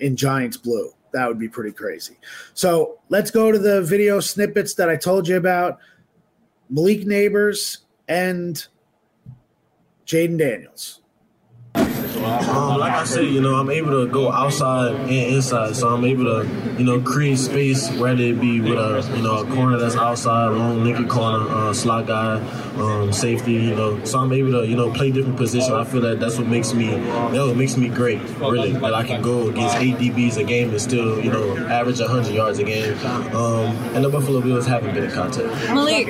in 0.01 0.17
Giants 0.17 0.57
blue. 0.57 0.93
That 1.13 1.29
would 1.29 1.39
be 1.39 1.49
pretty 1.49 1.73
crazy. 1.73 2.17
So 2.55 2.99
let's 3.11 3.31
go 3.31 3.53
to 3.53 3.59
the 3.59 3.83
video 3.83 4.21
snippets 4.21 4.75
that 4.75 4.89
I 4.89 4.97
told 4.97 5.29
you 5.29 5.37
about 5.37 5.79
Malik 6.71 7.03
Nabers 7.03 7.79
and 8.09 8.67
Jayden 10.07 10.39
Daniels. 10.39 11.02
Um, 12.25 12.79
like 12.79 12.93
I 12.93 13.05
said, 13.05 13.25
you 13.27 13.41
know, 13.41 13.55
I'm 13.55 13.71
able 13.71 13.91
to 14.05 14.13
go 14.13 14.31
outside 14.31 14.95
and 14.95 15.11
inside, 15.11 15.75
so 15.77 15.89
I'm 15.89 16.05
able 16.05 16.25
to, 16.25 16.49
you 16.79 16.85
know, 16.85 17.01
create 17.01 17.39
space, 17.39 17.91
whether 17.93 18.23
it 18.23 18.41
be 18.41 18.61
with 18.61 18.79
a, 18.79 19.11
you 19.17 19.23
know, 19.23 19.39
a 19.39 19.47
corner 19.47 19.79
that's 19.79 19.97
outside, 19.97 20.49
long 20.49 20.85
Lincoln 20.85 21.09
corner, 21.09 21.49
uh, 21.49 21.73
slot 21.73 22.07
guy, 22.07 22.39
um, 22.77 23.13
safety, 23.13 23.53
you 23.53 23.75
know, 23.75 24.03
so 24.05 24.19
I'm 24.19 24.33
able 24.33 24.53
to, 24.53 24.67
you 24.67 24.77
know, 24.77 24.91
play 24.93 25.11
different 25.11 25.37
positions. 25.37 25.73
I 25.73 25.85
feel 25.85 26.01
that 26.03 26.21
that's 26.21 26.39
what 26.39 26.47
makes 26.47 26.73
me, 26.73 26.87
that's 26.87 27.39
what 27.39 27.57
makes 27.57 27.77
me 27.77 27.89
great, 27.89 28.21
really. 28.39 28.73
That 28.73 28.95
I 28.95 29.05
can 29.05 29.23
go 29.23 29.49
against 29.49 29.77
eight 29.77 29.97
DBs 29.97 30.37
a 30.39 30.45
game 30.45 30.71
and 30.71 30.81
still, 30.81 31.23
you 31.23 31.31
know, 31.31 31.57
average 31.69 32.01
100 32.01 32.33
yards 32.33 32.59
a 32.59 32.65
game. 32.65 32.99
Um, 33.35 33.77
and 33.95 34.05
the 34.05 34.09
Buffalo 34.09 34.41
Bills 34.41 34.67
haven't 34.67 34.95
been 34.95 35.05
in 35.05 35.11
contact. 35.11 35.49
Malik, 35.75 36.09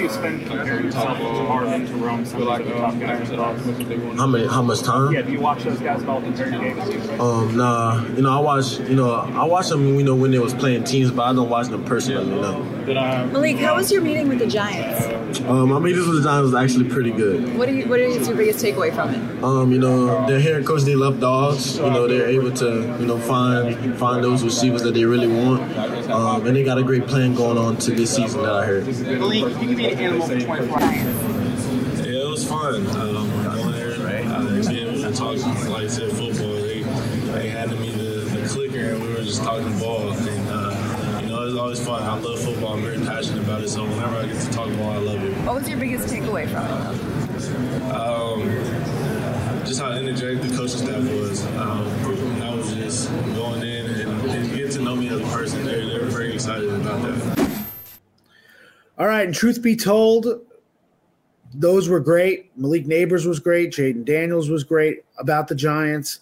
How 4.17 4.27
many? 4.27 4.47
How 4.47 4.63
much 4.63 4.83
time? 4.83 5.13
Yeah, 5.13 5.23
do 5.23 5.33
you 5.33 5.41
watch 5.41 5.65
those 5.65 5.79
guys 5.81 6.03
at 6.03 6.09
all 6.09 6.21
compared 6.21 6.53
to 6.53 6.59
games? 6.59 7.09
Um, 7.21 7.57
nah, 7.57 8.05
you 8.15 8.23
know, 8.23 8.31
I 8.31 8.41
watch, 8.41 8.79
you 8.81 8.95
know, 8.97 9.13
I 9.15 9.45
watch 9.45 9.69
them, 9.69 9.99
you 9.99 10.05
know, 10.05 10.15
when 10.15 10.31
they 10.31 10.39
was 10.39 10.55
playing 10.55 10.85
teams, 10.85 11.11
but 11.11 11.23
I 11.23 11.33
don't 11.33 11.49
watch 11.49 11.69
them 11.69 11.85
personally, 11.85 12.35
you 12.35 12.41
know. 12.41 12.63
Malik, 12.87 13.59
how 13.59 13.77
was 13.77 13.93
your 13.93 14.03
meeting 14.03 14.29
with 14.29 14.39
the 14.39 14.47
Giants? 14.47 15.41
Um, 15.43 15.69
my 15.71 15.79
meetings 15.79 16.07
with 16.07 16.17
the 16.17 16.23
Giants 16.23 16.53
was 16.53 16.55
actually 16.55 16.89
pretty 16.89 17.11
good. 17.11 17.57
What 17.57 17.69
do 17.69 17.75
you, 17.75 17.89
what 17.89 18.01
is 18.01 18.27
your 18.27 18.37
biggest 18.37 18.65
takeaway 18.65 18.95
from 18.95 19.11
it? 19.11 19.45
Um, 19.45 19.73
you 19.73 19.79
know, 19.79 20.27
their 20.27 20.41
head 20.41 20.65
coach, 20.67 20.83
they 20.83 20.95
love 20.95 21.21
dogs. 21.21 21.77
You 21.77 21.85
know, 21.85 22.09
they're 22.09 22.27
able 22.29 22.51
to, 22.53 22.97
you 22.99 23.07
know, 23.07 23.19
find 23.19 23.97
find 23.99 24.25
those 24.25 24.43
receivers 24.43 24.83
that 24.83 24.95
they 24.95 25.05
really 25.05 25.29
want. 25.29 25.63
Um, 26.11 26.47
and 26.47 26.57
they 26.57 26.65
got 26.65 26.79
a 26.79 26.83
great 26.83 27.07
plan 27.07 27.35
going 27.35 27.57
on 27.59 27.77
to 27.79 27.93
this 27.93 28.15
season 28.15 28.43
that 28.43 28.55
I 28.55 28.67
heard. 28.67 28.87
Malik, 28.87 29.61
you 29.61 29.69
can 29.69 29.77
be 29.77 29.87
an 29.87 29.99
animal 29.99 30.27
for 30.27 30.41
24 30.41 30.83
hours. 30.83 32.07
Yeah, 32.07 32.25
it 32.25 32.29
was 32.31 32.47
fun. 32.49 32.87
Um, 32.97 33.22
I 42.13 42.19
love 42.19 42.41
football. 42.41 42.75
I'm 42.75 42.83
very 42.83 42.99
passionate 42.99 43.43
about 43.43 43.63
it. 43.63 43.71
So 43.71 43.85
whenever 43.85 44.17
I 44.17 44.27
get 44.27 44.39
to 44.39 44.51
talk 44.51 44.69
ball, 44.77 44.91
I 44.91 44.97
love 44.99 45.25
it. 45.25 45.33
What 45.47 45.55
was 45.55 45.67
your 45.67 45.79
biggest 45.79 46.09
takeaway 46.09 46.47
from 46.47 46.67
it? 46.67 47.91
Um, 47.91 49.65
just 49.65 49.81
how 49.81 49.93
energetic 49.93 50.43
the 50.43 50.55
coaching 50.55 50.77
staff 50.77 51.03
was. 51.11 51.47
Um, 51.57 51.87
and 51.87 52.45
I 52.45 52.55
was 52.55 52.75
just 52.75 53.09
going 53.35 53.63
in 53.63 53.87
and, 53.87 54.31
and 54.31 54.55
get 54.55 54.73
to 54.73 54.83
know 54.83 54.95
me 54.95 55.09
as 55.09 55.23
a 55.23 55.25
person. 55.35 55.65
They're, 55.65 55.87
they're 55.87 56.05
very 56.05 56.35
excited 56.35 56.69
about 56.69 57.01
that. 57.01 57.65
All 58.99 59.07
right, 59.07 59.25
and 59.25 59.35
truth 59.35 59.63
be 59.63 59.75
told, 59.75 60.27
those 61.55 61.89
were 61.89 62.01
great. 62.01 62.51
Malik 62.59 62.85
Nabers 62.85 63.25
was 63.25 63.41
great. 63.41 63.71
Jayden 63.71 64.05
Daniels 64.05 64.51
was 64.51 64.65
great 64.65 65.07
about 65.17 65.49
the 65.49 65.55
Giants. 65.55 66.21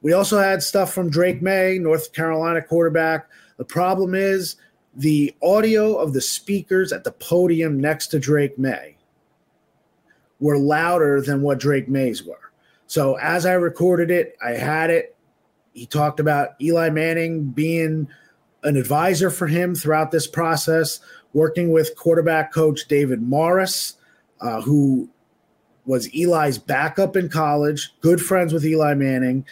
We 0.00 0.14
also 0.14 0.38
had 0.38 0.62
stuff 0.62 0.94
from 0.94 1.10
Drake 1.10 1.42
Maye, 1.42 1.78
North 1.78 2.14
Carolina 2.14 2.62
quarterback. 2.62 3.28
The 3.58 3.66
problem 3.66 4.14
is 4.14 4.56
the 4.96 5.34
audio 5.42 5.96
of 5.96 6.12
the 6.12 6.20
speakers 6.20 6.92
at 6.92 7.04
the 7.04 7.12
podium 7.12 7.80
next 7.80 8.08
to 8.08 8.18
Drake 8.18 8.58
Maye 8.58 8.96
were 10.40 10.58
louder 10.58 11.20
than 11.20 11.42
what 11.42 11.58
Drake 11.58 11.88
Maye's 11.88 12.22
were. 12.22 12.52
So 12.86 13.14
as 13.16 13.46
I 13.46 13.54
recorded 13.54 14.10
it, 14.10 14.36
I 14.44 14.52
had 14.52 14.90
it. 14.90 15.16
He 15.72 15.86
talked 15.86 16.20
about 16.20 16.50
Eli 16.60 16.90
Manning 16.90 17.44
being 17.44 18.08
an 18.62 18.76
advisor 18.76 19.30
for 19.30 19.46
him 19.46 19.74
throughout 19.74 20.10
this 20.10 20.26
process, 20.26 21.00
working 21.32 21.72
with 21.72 21.96
quarterback 21.96 22.52
coach 22.52 22.86
David 22.88 23.22
Morris, 23.22 23.94
uh, 24.40 24.60
who 24.60 25.08
was 25.86 26.08
Eli's 26.14 26.58
backup 26.58 27.16
in 27.16 27.28
college, 27.28 27.92
good 28.00 28.20
friends 28.20 28.52
with 28.52 28.64
Eli 28.64 28.94
Manning, 28.94 29.44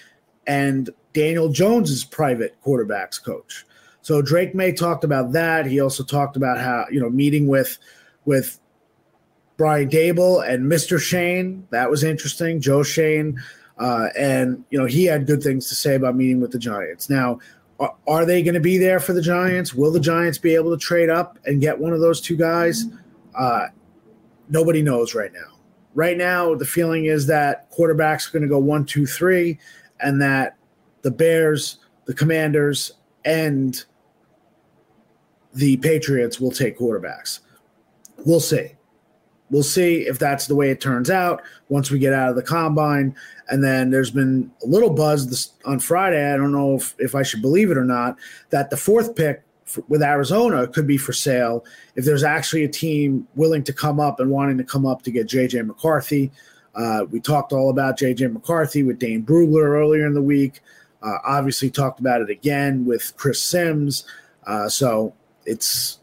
and 0.46 0.90
Daniel 1.12 1.50
Jones's 1.50 2.04
private 2.04 2.56
quarterbacks 2.64 3.22
coach. 3.22 3.66
So 4.02 4.20
Drake 4.20 4.54
Maye 4.54 4.72
talked 4.72 5.04
about 5.04 5.32
that. 5.32 5.64
He 5.64 5.80
also 5.80 6.04
talked 6.04 6.36
about 6.36 6.58
how 6.58 6.86
you 6.90 7.00
know 7.00 7.08
meeting 7.08 7.46
with 7.46 7.78
with 8.24 8.60
Brian 9.56 9.88
Daboll 9.88 10.46
and 10.46 10.70
Mr. 10.70 11.00
Schoen. 11.00 11.66
That 11.70 11.88
was 11.88 12.02
interesting. 12.02 12.60
Joe 12.60 12.82
Schoen, 12.82 13.40
uh, 13.78 14.08
and 14.18 14.64
you 14.70 14.78
know 14.78 14.86
he 14.86 15.04
had 15.04 15.26
good 15.26 15.42
things 15.42 15.68
to 15.68 15.74
say 15.76 15.94
about 15.94 16.16
meeting 16.16 16.40
with 16.40 16.50
the 16.50 16.58
Giants. 16.58 17.08
Now, 17.08 17.38
are, 17.78 17.94
are 18.08 18.26
they 18.26 18.42
going 18.42 18.54
to 18.54 18.60
be 18.60 18.76
there 18.76 18.98
for 18.98 19.12
the 19.12 19.22
Giants? 19.22 19.72
Will 19.72 19.92
the 19.92 20.00
Giants 20.00 20.36
be 20.36 20.54
able 20.54 20.72
to 20.72 20.78
trade 20.78 21.08
up 21.08 21.38
and 21.46 21.60
get 21.60 21.78
one 21.78 21.92
of 21.92 22.00
those 22.00 22.20
two 22.20 22.36
guys? 22.36 22.84
Uh, 23.36 23.68
nobody 24.48 24.82
knows 24.82 25.14
right 25.14 25.32
now. 25.32 25.58
Right 25.94 26.16
now, 26.16 26.54
the 26.54 26.64
feeling 26.64 27.04
is 27.04 27.26
that 27.26 27.70
quarterbacks 27.70 28.28
are 28.28 28.32
going 28.32 28.42
to 28.42 28.48
go 28.48 28.58
one, 28.58 28.84
two, 28.84 29.06
three, 29.06 29.58
and 30.00 30.20
that 30.22 30.56
the 31.02 31.10
Bears, 31.10 31.78
the 32.06 32.14
Commanders, 32.14 32.92
and 33.24 33.84
the 35.54 35.76
Patriots 35.78 36.40
will 36.40 36.50
take 36.50 36.78
quarterbacks. 36.78 37.40
We'll 38.24 38.40
see. 38.40 38.72
We'll 39.50 39.62
see 39.62 40.06
if 40.06 40.18
that's 40.18 40.46
the 40.46 40.54
way 40.54 40.70
it 40.70 40.80
turns 40.80 41.10
out 41.10 41.42
once 41.68 41.90
we 41.90 41.98
get 41.98 42.14
out 42.14 42.30
of 42.30 42.36
the 42.36 42.42
combine. 42.42 43.14
And 43.48 43.62
then 43.62 43.90
there's 43.90 44.10
been 44.10 44.50
a 44.62 44.66
little 44.66 44.88
buzz 44.88 45.28
this, 45.28 45.52
on 45.66 45.78
Friday. 45.78 46.32
I 46.32 46.38
don't 46.38 46.52
know 46.52 46.76
if, 46.76 46.94
if 46.98 47.14
I 47.14 47.22
should 47.22 47.42
believe 47.42 47.70
it 47.70 47.76
or 47.76 47.84
not 47.84 48.16
that 48.48 48.70
the 48.70 48.78
fourth 48.78 49.14
pick 49.14 49.42
f- 49.66 49.84
with 49.88 50.02
Arizona 50.02 50.66
could 50.66 50.86
be 50.86 50.96
for 50.96 51.12
sale 51.12 51.66
if 51.96 52.06
there's 52.06 52.24
actually 52.24 52.64
a 52.64 52.68
team 52.68 53.28
willing 53.34 53.62
to 53.64 53.74
come 53.74 54.00
up 54.00 54.20
and 54.20 54.30
wanting 54.30 54.56
to 54.56 54.64
come 54.64 54.86
up 54.86 55.02
to 55.02 55.10
get 55.10 55.28
JJ 55.28 55.66
McCarthy. 55.66 56.32
Uh, 56.74 57.04
we 57.10 57.20
talked 57.20 57.52
all 57.52 57.68
about 57.68 57.98
JJ 57.98 58.32
McCarthy 58.32 58.82
with 58.82 58.98
Dane 58.98 59.22
Brugler 59.22 59.64
earlier 59.64 60.06
in 60.06 60.14
the 60.14 60.22
week. 60.22 60.60
Uh, 61.02 61.18
obviously, 61.26 61.68
talked 61.68 62.00
about 62.00 62.22
it 62.22 62.30
again 62.30 62.86
with 62.86 63.12
Chris 63.18 63.42
Sims. 63.42 64.04
Uh, 64.46 64.68
so 64.68 65.12
it's 65.46 66.00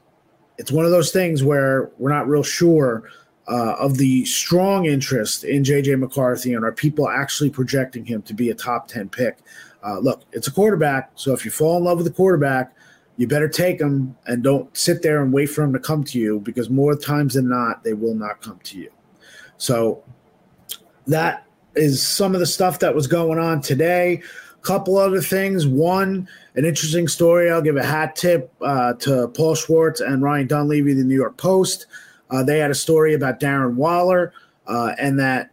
it's 0.58 0.71
one 0.71 0.86
of 0.86 0.91
those 0.91 1.12
things 1.12 1.43
where 1.43 1.89
we're 1.97 2.12
not 2.12 2.28
real 2.28 2.43
sure 2.43 3.10
uh, 3.49 3.75
of 3.80 3.97
the 3.97 4.25
strong 4.25 4.86
interest 4.86 5.43
in 5.43 5.63
JJ 5.63 5.99
McCarthy 5.99 6.54
and 6.54 6.63
are 6.63 6.71
people 6.71 7.10
actually 7.10 7.49
projecting 7.49 8.06
him 8.06 8.21
to 8.23 8.34
be 8.34 8.49
a 8.52 8.56
top 8.56 8.88
10 8.88 9.10
pick. 9.10 9.39
Uh, 9.84 9.97
look, 9.99 10.21
it's 10.34 10.47
a 10.47 10.52
quarterback. 10.52 11.12
So 11.15 11.34
if 11.34 11.45
you 11.45 11.52
fall 11.52 11.78
in 11.78 11.84
love 11.84 11.97
with 11.97 12.06
the 12.06 12.13
quarterback, 12.13 12.75
you 13.17 13.28
better 13.28 13.49
take 13.49 13.80
him 13.82 14.15
and 14.28 14.43
don't 14.43 14.75
sit 14.78 15.02
there 15.02 15.23
and 15.23 15.34
wait 15.34 15.47
for 15.47 15.63
him 15.63 15.73
to 15.73 15.80
come 15.80 16.04
to 16.06 16.19
you 16.19 16.39
because 16.41 16.69
more 16.69 16.95
times 16.95 17.34
than 17.34 17.49
not, 17.49 17.84
they 17.84 17.93
will 17.93 18.15
not 18.15 18.41
come 18.41 18.60
to 18.63 18.78
you. 18.78 18.91
So 19.58 20.04
that 21.08 21.45
is 21.75 22.06
some 22.06 22.34
of 22.34 22.39
the 22.39 22.45
stuff 22.45 22.80
that 22.80 22.93
was 22.93 23.08
going 23.08 23.39
on 23.39 23.62
today. 23.62 24.21
Couple 24.62 24.98
other 24.98 25.22
things. 25.22 25.65
One, 25.65 26.28
an 26.56 26.65
interesting 26.65 27.08
story. 27.08 27.50
I'll 27.50 27.62
give 27.62 27.78
a 27.78 27.84
hat 27.84 28.15
tip 28.15 28.52
uh, 28.62 28.93
to 28.95 29.30
Paul 29.30 29.56
Schwartz 29.56 30.02
and 30.02 30.22
Ryan 30.22 30.48
Dunleavy, 30.48 30.93
the 30.93 31.04
New 31.04 31.15
York 31.15 31.38
Post. 31.38 31.88
Uh, 32.30 32.43
they 32.43 32.60
had 32.60 32.69
a 32.69 32.76
story 32.76 33.13
about 33.13 33.39
Darren 33.39 33.76
Waller, 33.76 34.34
uh, 34.67 34.93
and 35.00 35.17
that 35.19 35.52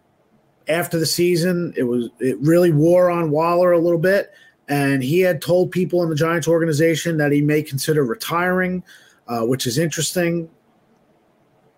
after 0.68 0.98
the 0.98 1.06
season, 1.06 1.72
it 1.76 1.84
was 1.84 2.10
it 2.18 2.36
really 2.40 2.72
wore 2.72 3.10
on 3.10 3.30
Waller 3.30 3.72
a 3.72 3.78
little 3.78 3.98
bit, 3.98 4.32
and 4.68 5.02
he 5.02 5.20
had 5.20 5.40
told 5.40 5.70
people 5.70 6.02
in 6.02 6.10
the 6.10 6.16
Giants 6.16 6.48
organization 6.48 7.16
that 7.18 7.32
he 7.32 7.40
may 7.40 7.62
consider 7.62 8.04
retiring, 8.04 8.82
uh, 9.28 9.42
which 9.42 9.66
is 9.66 9.78
interesting. 9.78 10.50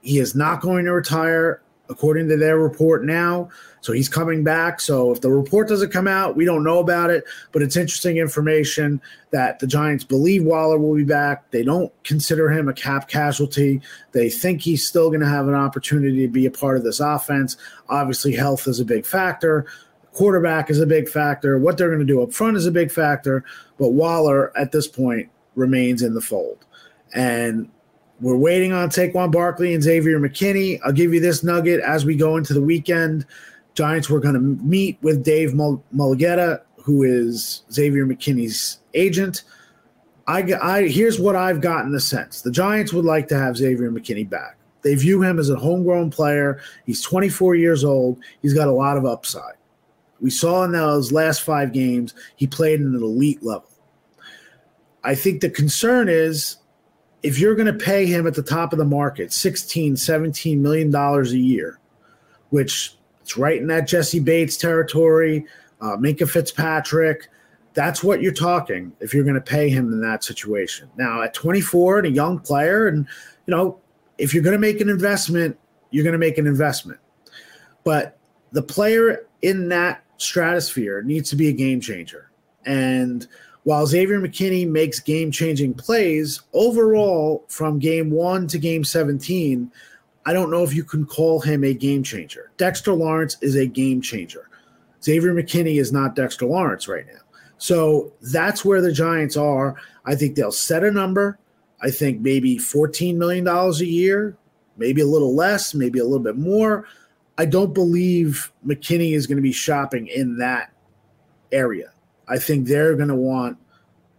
He 0.00 0.18
is 0.18 0.34
not 0.34 0.60
going 0.60 0.86
to 0.86 0.92
retire. 0.92 1.60
According 1.90 2.29
to 2.29 2.37
their 2.37 2.59
report 2.59 3.05
now. 3.05 3.48
So 3.81 3.92
he's 3.92 4.09
coming 4.09 4.44
back. 4.44 4.81
So 4.81 5.12
if 5.12 5.20
the 5.20 5.31
report 5.31 5.68
doesn't 5.68 5.92
come 5.92 6.09
out, 6.09 6.37
we 6.37 6.44
don't 6.44 6.64
know 6.64 6.79
about 6.79 7.11
it. 7.11 7.24
But 7.53 7.62
it's 7.62 7.77
interesting 7.77 8.18
information 8.18 9.01
that 9.31 9.59
the 9.59 9.66
Giants 9.66 10.05
believe 10.05 10.44
Waller 10.44 10.79
will 10.79 10.94
be 10.94 11.05
back. 11.05 11.51
They 11.51 11.62
don't 11.62 11.92
consider 12.05 12.51
him 12.51 12.68
a 12.68 12.74
cap 12.74 13.09
casualty. 13.09 13.81
They 14.12 14.31
think 14.31 14.62
he's 14.62 14.87
still 14.87 15.09
going 15.09 15.20
to 15.20 15.29
have 15.29 15.48
an 15.48 15.55
opportunity 15.55 16.27
to 16.27 16.33
be 16.33 16.46
a 16.46 16.51
part 16.51 16.77
of 16.77 16.85
this 16.85 17.01
offense. 17.01 17.57
Obviously, 17.88 18.35
health 18.35 18.66
is 18.66 18.81
a 18.81 18.85
big 18.85 19.07
factor. 19.07 19.66
Quarterback 20.12 20.68
is 20.70 20.81
a 20.81 20.87
big 20.87 21.09
factor. 21.09 21.59
What 21.59 21.79
they're 21.79 21.88
going 21.88 22.01
to 22.01 22.05
do 22.05 22.22
up 22.22 22.33
front 22.33 22.57
is 22.57 22.66
a 22.66 22.72
big 22.72 22.90
factor. 22.90 23.44
But 23.79 23.90
Waller, 23.90 24.57
at 24.59 24.72
this 24.72 24.88
point, 24.88 25.31
remains 25.55 26.03
in 26.03 26.14
the 26.14 26.20
fold. 26.20 26.64
And 27.14 27.70
we're 28.20 28.37
waiting 28.37 28.72
on 28.72 28.90
Saquon 28.90 29.31
Barkley 29.31 29.74
and 29.74 29.83
Xavier 29.83 30.18
McKinney. 30.18 30.81
I'll 30.85 30.92
give 30.92 31.14
you 31.14 31.20
this 31.20 31.42
nugget 31.42 31.81
as 31.81 32.04
we 32.04 32.16
go 32.16 32.37
into 32.37 32.52
the 32.52 32.62
weekend. 32.62 33.24
Giants 33.74 34.11
were 34.11 34.18
going 34.18 34.35
to 34.35 34.40
meet 34.40 34.98
with 35.02 35.22
Dave 35.22 35.54
Mul- 35.54 35.83
Mulugheta, 35.94 36.62
who 36.83 37.04
is 37.04 37.62
Xavier 37.72 38.07
McKinney's 38.07 38.81
agent. 38.94 39.44
I, 40.26 40.42
I 40.61 40.88
here's 40.88 41.20
what 41.20 41.37
I've 41.37 41.61
gotten 41.61 41.92
the 41.92 42.00
sense: 42.00 42.42
the 42.42 42.50
Giants 42.50 42.92
would 42.92 43.04
like 43.04 43.28
to 43.28 43.38
have 43.38 43.57
Xavier 43.57 43.90
McKinney 43.90 44.28
back. 44.28 44.57
They 44.83 44.94
view 44.94 45.22
him 45.22 45.38
as 45.38 45.50
a 45.50 45.57
homegrown 45.57 46.11
player. 46.11 46.61
He's 46.87 47.02
24 47.02 47.54
years 47.54 47.85
old. 47.85 48.18
He's 48.42 48.54
got 48.54 48.68
a 48.68 48.72
lot 48.72 48.96
of 48.96 49.07
upside. 49.07 49.54
We 50.20 50.31
saw 50.31 50.64
in 50.64 50.72
those 50.72 51.12
last 51.12 51.42
five 51.42 51.72
games 51.72 52.14
he 52.37 52.46
played 52.46 52.81
in 52.81 52.94
an 52.94 53.02
elite 53.02 53.42
level. 53.42 53.68
I 55.04 55.14
think 55.14 55.40
the 55.40 55.50
concern 55.50 56.09
is 56.09 56.57
if 57.22 57.38
you're 57.38 57.54
going 57.54 57.66
to 57.66 57.85
pay 57.85 58.07
him 58.07 58.26
at 58.26 58.35
the 58.35 58.42
top 58.42 58.72
of 58.72 58.78
the 58.78 58.85
market 58.85 59.33
16 59.33 59.96
17 59.96 60.62
million 60.62 60.90
dollars 60.90 61.33
a 61.33 61.38
year 61.38 61.78
which 62.50 62.96
it's 63.20 63.37
right 63.37 63.61
in 63.61 63.66
that 63.66 63.87
jessie 63.88 64.20
bates 64.20 64.57
territory 64.57 65.44
uh, 65.81 65.96
Minkah 65.96 66.28
fitzpatrick 66.28 67.28
that's 67.78 68.02
what 68.02 68.20
you're 68.20 68.33
talking 68.33 68.92
if 68.98 69.14
you're 69.14 69.22
going 69.22 69.37
to 69.37 69.40
pay 69.40 69.68
him 69.68 69.92
in 69.92 70.00
that 70.00 70.24
situation. 70.24 70.90
Now 70.96 71.22
at 71.22 71.33
24 71.33 71.98
and 71.98 72.07
a 72.09 72.11
young 72.11 72.40
player 72.40 72.88
and 72.88 73.07
you 73.46 73.54
know 73.54 73.78
if 74.18 74.35
you're 74.35 74.42
going 74.42 74.57
to 74.57 74.59
make 74.59 74.81
an 74.81 74.88
investment 74.88 75.57
you're 75.90 76.02
going 76.02 76.12
to 76.12 76.18
make 76.18 76.38
an 76.38 76.46
investment. 76.48 76.98
But 77.85 78.18
the 78.50 78.62
player 78.62 79.26
in 79.42 79.68
that 79.68 80.02
stratosphere 80.16 81.02
needs 81.02 81.31
to 81.31 81.37
be 81.37 81.48
a 81.48 81.52
game 81.52 81.81
changer. 81.81 82.31
And 82.66 83.28
while 83.68 83.87
Xavier 83.87 84.18
McKinney 84.18 84.66
makes 84.66 84.98
game 84.98 85.31
changing 85.31 85.74
plays, 85.74 86.40
overall, 86.54 87.44
from 87.48 87.78
game 87.78 88.11
one 88.11 88.46
to 88.46 88.59
game 88.59 88.83
17, 88.83 89.70
I 90.24 90.33
don't 90.33 90.50
know 90.50 90.64
if 90.64 90.72
you 90.74 90.83
can 90.83 91.04
call 91.04 91.38
him 91.40 91.62
a 91.64 91.74
game 91.74 92.02
changer. 92.02 92.50
Dexter 92.57 92.94
Lawrence 92.94 93.37
is 93.42 93.57
a 93.57 93.66
game 93.66 94.00
changer. 94.00 94.48
Xavier 95.04 95.35
McKinney 95.35 95.78
is 95.78 95.92
not 95.92 96.16
Dexter 96.16 96.46
Lawrence 96.46 96.88
right 96.88 97.07
now. 97.09 97.20
So 97.59 98.11
that's 98.33 98.64
where 98.64 98.81
the 98.81 98.90
Giants 98.90 99.37
are. 99.37 99.76
I 100.07 100.14
think 100.14 100.35
they'll 100.35 100.50
set 100.50 100.83
a 100.83 100.90
number. 100.90 101.38
I 101.83 101.90
think 101.90 102.22
maybe 102.22 102.57
$14 102.57 103.16
million 103.16 103.46
a 103.46 103.70
year, 103.85 104.35
maybe 104.78 105.02
a 105.02 105.07
little 105.07 105.35
less, 105.35 105.74
maybe 105.74 105.98
a 105.98 106.04
little 106.04 106.24
bit 106.24 106.38
more. 106.38 106.87
I 107.37 107.44
don't 107.44 107.74
believe 107.74 108.50
McKinney 108.66 109.12
is 109.12 109.26
going 109.26 109.37
to 109.37 109.42
be 109.42 109.52
shopping 109.52 110.07
in 110.07 110.38
that 110.38 110.72
area. 111.52 111.92
I 112.28 112.38
think 112.38 112.66
they're 112.66 112.94
going 112.96 113.08
to 113.08 113.14
want, 113.14 113.58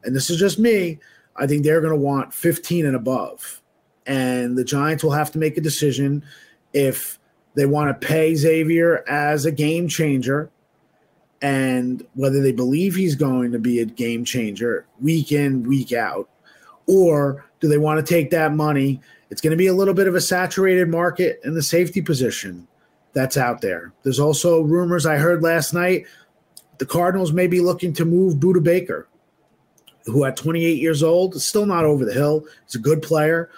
and 0.03 0.15
this 0.15 0.29
is 0.29 0.37
just 0.37 0.59
me, 0.59 0.99
I 1.35 1.47
think 1.47 1.63
they're 1.63 1.81
going 1.81 1.93
to 1.93 1.99
want 1.99 2.33
15 2.33 2.85
and 2.85 2.95
above. 2.95 3.61
And 4.05 4.57
the 4.57 4.63
Giants 4.63 5.03
will 5.03 5.11
have 5.11 5.31
to 5.31 5.37
make 5.37 5.57
a 5.57 5.61
decision 5.61 6.23
if 6.73 7.19
they 7.55 7.65
want 7.65 7.89
to 7.89 8.07
pay 8.07 8.35
Xavier 8.35 9.07
as 9.07 9.45
a 9.45 9.51
game 9.51 9.87
changer 9.87 10.49
and 11.41 12.05
whether 12.15 12.41
they 12.41 12.51
believe 12.51 12.95
he's 12.95 13.15
going 13.15 13.51
to 13.51 13.59
be 13.59 13.79
a 13.79 13.85
game 13.85 14.25
changer 14.25 14.85
week 14.99 15.31
in, 15.31 15.63
week 15.63 15.93
out, 15.93 16.29
or 16.87 17.45
do 17.59 17.67
they 17.67 17.77
want 17.77 18.05
to 18.05 18.13
take 18.13 18.29
that 18.31 18.53
money? 18.53 18.99
It's 19.29 19.41
going 19.41 19.51
to 19.51 19.57
be 19.57 19.67
a 19.67 19.73
little 19.73 19.93
bit 19.93 20.07
of 20.07 20.15
a 20.15 20.21
saturated 20.21 20.89
market 20.89 21.39
in 21.43 21.53
the 21.53 21.61
safety 21.61 22.01
position 22.01 22.67
that's 23.13 23.37
out 23.37 23.61
there. 23.61 23.93
There's 24.03 24.19
also 24.19 24.61
rumors 24.61 25.05
I 25.05 25.17
heard 25.17 25.43
last 25.43 25.73
night 25.73 26.05
the 26.79 26.85
Cardinals 26.85 27.31
may 27.31 27.45
be 27.45 27.59
looking 27.59 27.93
to 27.93 28.05
move 28.05 28.35
Budda 28.35 28.63
Baker, 28.63 29.07
who 30.05 30.25
at 30.25 30.37
28 30.37 30.79
years 30.79 31.03
old 31.03 31.35
is 31.35 31.45
still 31.45 31.65
not 31.65 31.85
over 31.85 32.05
the 32.05 32.13
hill. 32.13 32.45
He's 32.65 32.75
a 32.75 32.79
good 32.79 33.01
player. 33.01 33.51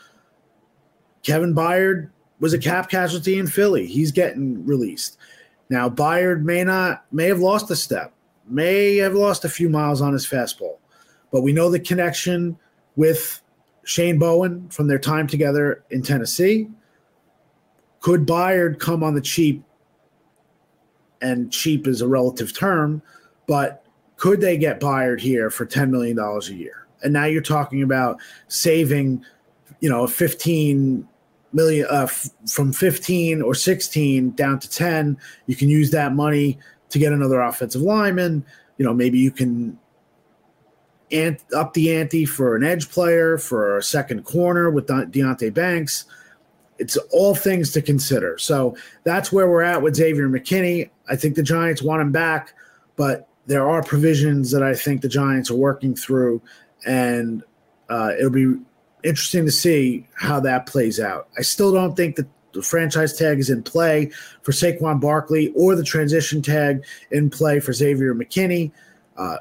Kevin 1.23 1.53
Byard 1.53 2.10
was 2.39 2.53
a 2.53 2.60
cap 2.60 2.89
casualty 2.89 3.38
in 3.38 3.47
Philly. 3.47 3.86
He's 3.86 4.12
getting 4.12 4.65
released. 4.65 5.17
Now 5.69 5.88
Byard 5.88 6.41
may 6.41 6.63
not 6.63 7.05
may 7.12 7.27
have 7.27 7.39
lost 7.39 7.69
a 7.71 7.75
step, 7.75 8.12
may 8.47 8.97
have 8.97 9.13
lost 9.13 9.45
a 9.45 9.49
few 9.49 9.69
miles 9.69 10.01
on 10.01 10.13
his 10.13 10.25
fastball, 10.25 10.77
but 11.31 11.41
we 11.41 11.53
know 11.53 11.69
the 11.69 11.79
connection 11.79 12.57
with 12.95 13.41
Shane 13.84 14.19
Bowen 14.19 14.67
from 14.69 14.88
their 14.88 14.99
time 14.99 15.27
together 15.27 15.84
in 15.91 16.01
Tennessee. 16.01 16.67
Could 17.99 18.25
Byard 18.25 18.79
come 18.79 19.03
on 19.03 19.13
the 19.13 19.21
cheap 19.21 19.63
and 21.21 21.51
cheap 21.51 21.88
is 21.88 22.01
a 22.01 22.07
relative 22.07 22.53
term, 22.53 23.01
but 23.47 23.86
could 24.17 24.41
they 24.41 24.57
get 24.57 24.79
Byard 24.79 25.19
here 25.19 25.49
for 25.49 25.65
$10 25.65 25.89
million 25.89 26.17
a 26.19 26.39
year? 26.53 26.88
And 27.03 27.13
now 27.13 27.25
you're 27.25 27.41
talking 27.41 27.81
about 27.81 28.19
saving, 28.47 29.25
you 29.79 29.89
know, 29.89 30.05
15 30.05 31.07
million 31.53 31.88
uh, 31.89 32.03
f- 32.03 32.29
from 32.47 32.71
15 32.71 33.41
or 33.41 33.55
16 33.55 34.31
down 34.31 34.60
to 34.60 34.69
10. 34.69 35.17
You 35.47 35.55
can 35.55 35.69
use 35.69 35.91
that 35.91 36.13
money 36.13 36.60
to 36.89 36.99
get 36.99 37.13
another 37.13 37.41
offensive 37.41 37.81
lineman. 37.81 38.45
You 38.77 38.86
know, 38.86 38.93
maybe 38.93 39.17
you 39.17 39.31
can 39.31 39.79
ant- 41.12 41.43
up 41.53 41.73
the 41.73 41.95
ante 41.95 42.25
for 42.25 42.55
an 42.55 42.63
edge 42.63 42.89
player, 42.89 43.38
for 43.38 43.77
a 43.77 43.84
second 43.84 44.23
corner 44.23 44.69
with 44.69 44.88
De- 44.88 45.07
Deonte 45.07 45.53
Banks 45.53 46.05
it's 46.81 46.97
all 47.11 47.35
things 47.35 47.71
to 47.71 47.81
consider. 47.81 48.39
So 48.39 48.75
that's 49.03 49.31
where 49.31 49.47
we're 49.47 49.61
at 49.61 49.83
with 49.83 49.95
Xavier 49.95 50.27
McKinney. 50.27 50.89
I 51.07 51.15
think 51.15 51.35
the 51.35 51.43
Giants 51.43 51.83
want 51.83 52.01
him 52.01 52.11
back, 52.11 52.55
but 52.95 53.29
there 53.45 53.69
are 53.69 53.83
provisions 53.83 54.49
that 54.49 54.63
I 54.63 54.73
think 54.73 55.01
the 55.01 55.07
Giants 55.07 55.51
are 55.51 55.55
working 55.55 55.95
through, 55.95 56.41
and 56.83 57.43
uh, 57.87 58.13
it'll 58.17 58.31
be 58.31 58.55
interesting 59.03 59.45
to 59.45 59.51
see 59.51 60.07
how 60.15 60.39
that 60.39 60.65
plays 60.65 60.99
out. 60.99 61.27
I 61.37 61.43
still 61.43 61.71
don't 61.71 61.95
think 61.95 62.15
that 62.15 62.27
the 62.53 62.63
franchise 62.63 63.15
tag 63.15 63.37
is 63.37 63.51
in 63.51 63.61
play 63.61 64.09
for 64.41 64.51
Saquon 64.51 64.99
Barkley 64.99 65.53
or 65.55 65.75
the 65.75 65.83
transition 65.83 66.41
tag 66.41 66.83
in 67.11 67.29
play 67.29 67.59
for 67.59 67.73
Xavier 67.73 68.15
McKinney. 68.15 68.71
Uh, 69.17 69.37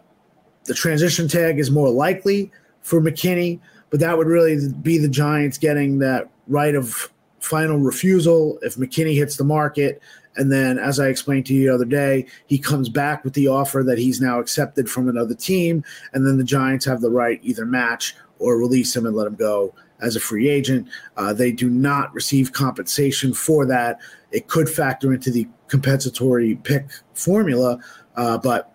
the 0.65 0.75
transition 0.75 1.27
tag 1.27 1.59
is 1.59 1.71
more 1.71 1.89
likely 1.89 2.53
for 2.83 3.01
McKinney, 3.01 3.61
but 3.89 3.99
that 4.01 4.19
would 4.19 4.27
really 4.27 4.69
be 4.83 4.99
the 4.99 5.09
Giants 5.09 5.57
getting 5.57 6.01
that 6.01 6.29
right 6.47 6.75
of 6.75 7.11
final 7.41 7.79
refusal 7.79 8.59
if 8.63 8.77
McKinney 8.77 9.15
hits 9.15 9.37
the 9.37 9.45
market. 9.45 10.01
And 10.37 10.53
then, 10.53 10.79
as 10.79 11.01
I 11.01 11.09
explained 11.09 11.47
to 11.47 11.55
you 11.55 11.67
the 11.69 11.75
other 11.75 11.85
day, 11.85 12.27
he 12.47 12.59
comes 12.59 12.89
back 12.89 13.25
with 13.25 13.35
the 13.35 13.49
offer 13.49 13.83
that 13.85 13.99
he's 13.99 14.21
now 14.21 14.39
accepted 14.39 14.89
from 14.89 15.09
another 15.09 15.35
team. 15.35 15.85
And 16.13 16.27
then 16.27 16.39
the 16.39 16.45
Giants 16.45 16.85
have 16.85 17.01
the 17.01 17.11
right 17.11 17.41
either 17.43 17.67
match 17.67 18.15
or 18.39 18.57
release 18.57 18.95
him 18.95 19.07
and 19.07 19.17
let 19.17 19.27
him 19.27 19.35
go 19.35 19.75
as 20.01 20.17
a 20.17 20.21
free 20.21 20.49
agent. 20.49 20.89
Uh, 21.17 21.33
they 21.33 21.53
do 21.53 21.69
not 21.69 22.15
receive 22.15 22.53
compensation 22.53 23.35
for 23.35 23.67
that. 23.67 23.99
It 24.31 24.49
could 24.49 24.69
factor 24.69 25.13
into 25.13 25.31
the 25.31 25.49
compensatory 25.69 26.55
pick 26.57 26.87
formula, 27.15 27.79
uh, 28.17 28.39
but 28.39 28.73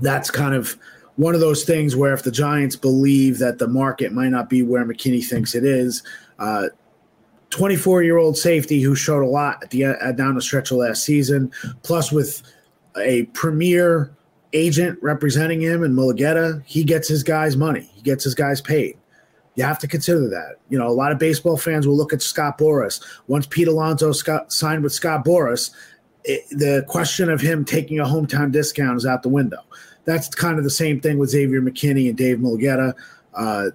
that's 0.00 0.30
kind 0.30 0.54
of 0.54 0.76
one 1.16 1.34
of 1.34 1.40
those 1.40 1.64
things 1.64 1.94
where 1.94 2.12
if 2.12 2.22
the 2.22 2.30
Giants 2.30 2.76
believe 2.76 3.38
that 3.38 3.58
the 3.58 3.68
market 3.68 4.12
might 4.12 4.30
not 4.30 4.50
be 4.50 4.62
where 4.62 4.84
McKinney 4.84 5.24
thinks 5.24 5.54
it 5.54 5.64
is, 5.64 6.02
uh, 6.38 6.68
24 7.54 8.02
year 8.02 8.18
old 8.18 8.36
safety 8.36 8.80
who 8.80 8.96
showed 8.96 9.22
a 9.22 9.28
lot 9.28 9.62
at 9.62 9.70
the 9.70 9.84
uh, 9.84 10.10
down 10.10 10.34
the 10.34 10.42
stretch 10.42 10.72
of 10.72 10.78
last 10.78 11.04
season, 11.04 11.52
plus 11.84 12.10
with 12.10 12.42
a 12.98 13.22
premier 13.26 14.12
agent 14.54 14.98
representing 15.00 15.60
him 15.60 15.84
and 15.84 15.96
Mulugheta, 15.96 16.64
he 16.66 16.82
gets 16.82 17.06
his 17.06 17.22
guys 17.22 17.56
money. 17.56 17.88
He 17.94 18.02
gets 18.02 18.24
his 18.24 18.34
guys 18.34 18.60
paid. 18.60 18.98
You 19.54 19.62
have 19.62 19.78
to 19.78 19.86
consider 19.86 20.28
that. 20.30 20.56
You 20.68 20.78
know, 20.78 20.88
a 20.88 20.90
lot 20.90 21.12
of 21.12 21.20
baseball 21.20 21.56
fans 21.56 21.86
will 21.86 21.96
look 21.96 22.12
at 22.12 22.22
Scott 22.22 22.58
Boras. 22.58 23.00
Once 23.28 23.46
Pete 23.46 23.68
Alonso 23.68 24.10
Scott, 24.10 24.52
signed 24.52 24.82
with 24.82 24.92
Scott 24.92 25.24
Boras, 25.24 25.70
it, 26.24 26.42
the 26.50 26.84
question 26.88 27.30
of 27.30 27.40
him 27.40 27.64
taking 27.64 28.00
a 28.00 28.04
hometown 28.04 28.50
discount 28.50 28.96
is 28.96 29.06
out 29.06 29.22
the 29.22 29.28
window. 29.28 29.60
That's 30.06 30.28
kind 30.28 30.58
of 30.58 30.64
the 30.64 30.70
same 30.70 31.00
thing 31.00 31.18
with 31.18 31.30
Xavier 31.30 31.62
McKinney 31.62 32.08
and 32.08 32.18
Dave 32.18 32.38
Mulugheta. 32.38 32.94
Uh, 33.32 33.70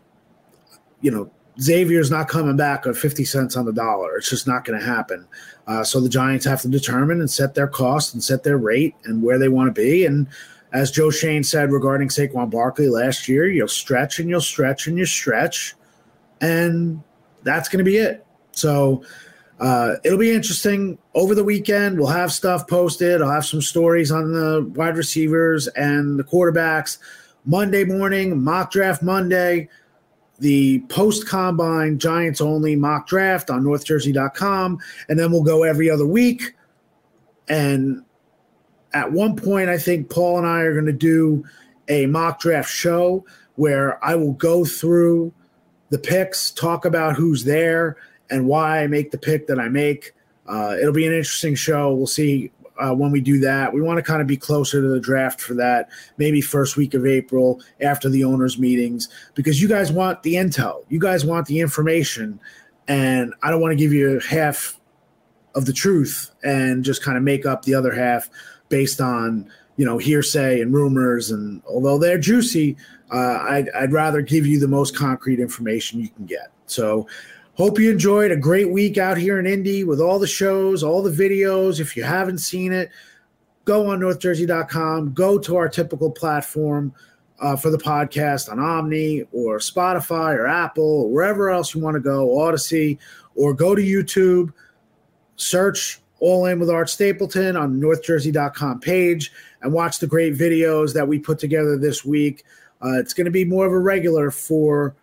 you 0.99 1.11
know, 1.11 1.31
Xavier's 1.61 2.09
not 2.09 2.27
coming 2.27 2.55
back 2.55 2.87
at 2.87 2.95
50 2.95 3.25
cents 3.25 3.57
on 3.57 3.65
the 3.65 3.73
dollar. 3.73 4.17
It's 4.17 4.29
just 4.29 4.47
not 4.47 4.65
going 4.65 4.79
to 4.79 4.85
happen. 4.85 5.27
Uh, 5.67 5.83
so 5.83 5.99
the 5.99 6.09
Giants 6.09 6.45
have 6.45 6.61
to 6.61 6.67
determine 6.67 7.19
and 7.19 7.29
set 7.29 7.53
their 7.53 7.67
cost 7.67 8.13
and 8.13 8.23
set 8.23 8.43
their 8.43 8.57
rate 8.57 8.95
and 9.03 9.21
where 9.21 9.37
they 9.37 9.49
want 9.49 9.73
to 9.73 9.81
be. 9.81 10.05
And 10.05 10.27
as 10.71 10.91
Joe 10.91 11.09
Schoen 11.09 11.43
said 11.43 11.71
regarding 11.71 12.09
Saquon 12.09 12.49
Barkley 12.49 12.89
last 12.89 13.27
year, 13.27 13.47
you'll 13.47 13.67
stretch 13.67 14.19
and 14.19 14.29
you'll 14.29 14.41
stretch 14.41 14.87
and 14.87 14.97
you 14.97 15.05
stretch, 15.05 15.75
and 16.41 17.01
that's 17.43 17.69
going 17.69 17.83
to 17.83 17.89
be 17.89 17.97
it. 17.97 18.25
So 18.51 19.03
uh, 19.59 19.95
it'll 20.03 20.19
be 20.19 20.31
interesting 20.31 20.97
over 21.15 21.33
the 21.35 21.43
weekend. 21.43 21.97
We'll 21.97 22.07
have 22.07 22.31
stuff 22.31 22.67
posted. 22.67 23.21
I'll 23.21 23.31
have 23.31 23.45
some 23.45 23.61
stories 23.61 24.11
on 24.11 24.31
the 24.31 24.71
wide 24.75 24.95
receivers 24.95 25.67
and 25.69 26.17
the 26.19 26.23
quarterbacks. 26.23 26.99
Monday 27.45 27.83
morning, 27.83 28.41
mock 28.41 28.71
draft 28.71 29.01
Monday, 29.01 29.69
the 30.39 30.79
post 30.89 31.27
combine 31.27 31.99
Giants 31.99 32.41
only 32.41 32.75
mock 32.75 33.07
draft 33.07 33.49
on 33.49 33.63
NorthJersey.com, 33.63 34.79
and 35.07 35.19
then 35.19 35.31
we'll 35.31 35.43
go 35.43 35.63
every 35.63 35.89
other 35.89 36.07
week. 36.07 36.55
And 37.47 38.03
at 38.93 39.11
one 39.11 39.35
point, 39.35 39.69
I 39.69 39.77
think 39.77 40.09
Paul 40.09 40.39
and 40.39 40.47
I 40.47 40.61
are 40.61 40.73
going 40.73 40.85
to 40.85 40.93
do 40.93 41.43
a 41.87 42.05
mock 42.05 42.39
draft 42.39 42.69
show 42.69 43.25
where 43.55 44.03
I 44.03 44.15
will 44.15 44.33
go 44.33 44.63
through 44.63 45.33
the 45.89 45.97
picks, 45.97 46.51
talk 46.51 46.85
about 46.85 47.15
who's 47.15 47.43
there, 47.43 47.97
and 48.29 48.47
why 48.47 48.83
I 48.83 48.87
make 48.87 49.11
the 49.11 49.17
pick 49.17 49.47
that 49.47 49.59
I 49.59 49.67
make. 49.69 50.13
Uh, 50.47 50.75
it'll 50.79 50.93
be 50.93 51.05
an 51.05 51.13
interesting 51.13 51.55
show. 51.55 51.93
We'll 51.93 52.07
see 52.07 52.51
uh, 52.79 52.93
when 52.93 53.11
we 53.11 53.21
do 53.21 53.39
that. 53.39 53.73
We 53.73 53.81
want 53.81 53.97
to 53.97 54.03
kind 54.03 54.21
of 54.21 54.27
be 54.27 54.37
closer 54.37 54.81
to 54.81 54.87
the 54.87 54.99
draft 54.99 55.41
for 55.41 55.53
that, 55.55 55.89
maybe 56.17 56.41
first 56.41 56.77
week 56.77 56.93
of 56.93 57.05
April 57.05 57.61
after 57.81 58.09
the 58.09 58.23
owners' 58.23 58.57
meetings, 58.57 59.09
because 59.35 59.61
you 59.61 59.67
guys 59.67 59.91
want 59.91 60.23
the 60.23 60.35
intel, 60.35 60.83
you 60.89 60.99
guys 60.99 61.25
want 61.25 61.47
the 61.47 61.59
information, 61.59 62.39
and 62.87 63.33
I 63.43 63.51
don't 63.51 63.61
want 63.61 63.71
to 63.71 63.77
give 63.77 63.93
you 63.93 64.19
half 64.19 64.79
of 65.55 65.65
the 65.65 65.73
truth 65.73 66.31
and 66.43 66.83
just 66.83 67.03
kind 67.03 67.17
of 67.17 67.23
make 67.23 67.45
up 67.45 67.63
the 67.63 67.73
other 67.73 67.93
half 67.93 68.29
based 68.69 69.01
on 69.01 69.49
you 69.77 69.85
know 69.85 69.97
hearsay 69.97 70.61
and 70.61 70.73
rumors. 70.73 71.31
And 71.31 71.61
although 71.67 71.97
they're 71.97 72.17
juicy, 72.17 72.77
uh, 73.11 73.45
I'd, 73.49 73.69
I'd 73.71 73.91
rather 73.91 74.21
give 74.21 74.45
you 74.45 74.59
the 74.59 74.67
most 74.67 74.95
concrete 74.95 75.39
information 75.39 75.99
you 75.99 76.09
can 76.09 76.25
get. 76.25 76.51
So. 76.65 77.07
Hope 77.59 77.77
you 77.77 77.91
enjoyed 77.91 78.31
a 78.31 78.37
great 78.37 78.69
week 78.69 78.97
out 78.97 79.17
here 79.17 79.37
in 79.37 79.45
Indy 79.45 79.83
with 79.83 79.99
all 79.99 80.17
the 80.17 80.25
shows, 80.25 80.81
all 80.81 81.03
the 81.03 81.11
videos. 81.11 81.81
If 81.81 81.97
you 81.97 82.03
haven't 82.03 82.37
seen 82.37 82.71
it, 82.71 82.89
go 83.65 83.89
on 83.89 83.99
northjersey.com, 83.99 85.11
go 85.11 85.37
to 85.39 85.57
our 85.57 85.67
typical 85.67 86.09
platform 86.09 86.93
uh, 87.41 87.57
for 87.57 87.69
the 87.69 87.77
podcast 87.77 88.49
on 88.49 88.61
Omni 88.61 89.23
or 89.33 89.57
Spotify 89.57 90.35
or 90.35 90.47
Apple 90.47 91.01
or 91.01 91.11
wherever 91.11 91.49
else 91.49 91.75
you 91.75 91.81
want 91.81 91.95
to 91.95 91.99
go, 91.99 92.39
Odyssey, 92.39 92.97
or 93.35 93.53
go 93.53 93.75
to 93.75 93.81
YouTube, 93.81 94.53
search 95.35 95.99
All 96.21 96.45
In 96.45 96.61
with 96.61 96.69
Art 96.69 96.89
Stapleton 96.89 97.57
on 97.57 97.81
northjersey.com 97.81 98.79
page 98.79 99.33
and 99.61 99.73
watch 99.73 99.99
the 99.99 100.07
great 100.07 100.33
videos 100.33 100.93
that 100.93 101.09
we 101.09 101.19
put 101.19 101.39
together 101.39 101.77
this 101.77 102.05
week. 102.05 102.45
Uh, 102.81 102.97
it's 102.99 103.13
going 103.13 103.25
to 103.25 103.31
be 103.31 103.43
more 103.43 103.65
of 103.65 103.73
a 103.73 103.79
regular 103.79 104.31
for 104.31 104.95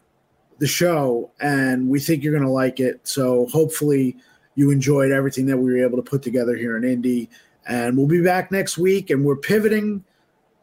the 0.59 0.67
show, 0.67 1.31
and 1.41 1.89
we 1.89 2.01
think 2.01 2.23
you're 2.23 2.33
going 2.33 2.45
to 2.45 2.51
like 2.51 2.81
it. 2.81 3.01
So 3.05 3.47
hopefully 3.47 4.17
you 4.55 4.71
enjoyed 4.71 5.13
everything 5.13 5.47
that 5.47 5.59
we 5.59 5.71
were 5.71 5.85
able 5.85 6.03
to 6.03 6.09
put 6.11 6.23
together 6.23 6.57
here 6.57 6.77
in 6.77 6.85
Indy. 6.85 7.29
And 7.69 7.97
we'll 7.97 8.07
be 8.07 8.23
back 8.23 8.51
next 8.51 8.79
week, 8.79 9.11
and 9.11 9.25
we're 9.25 9.37
pivoting 9.37 10.05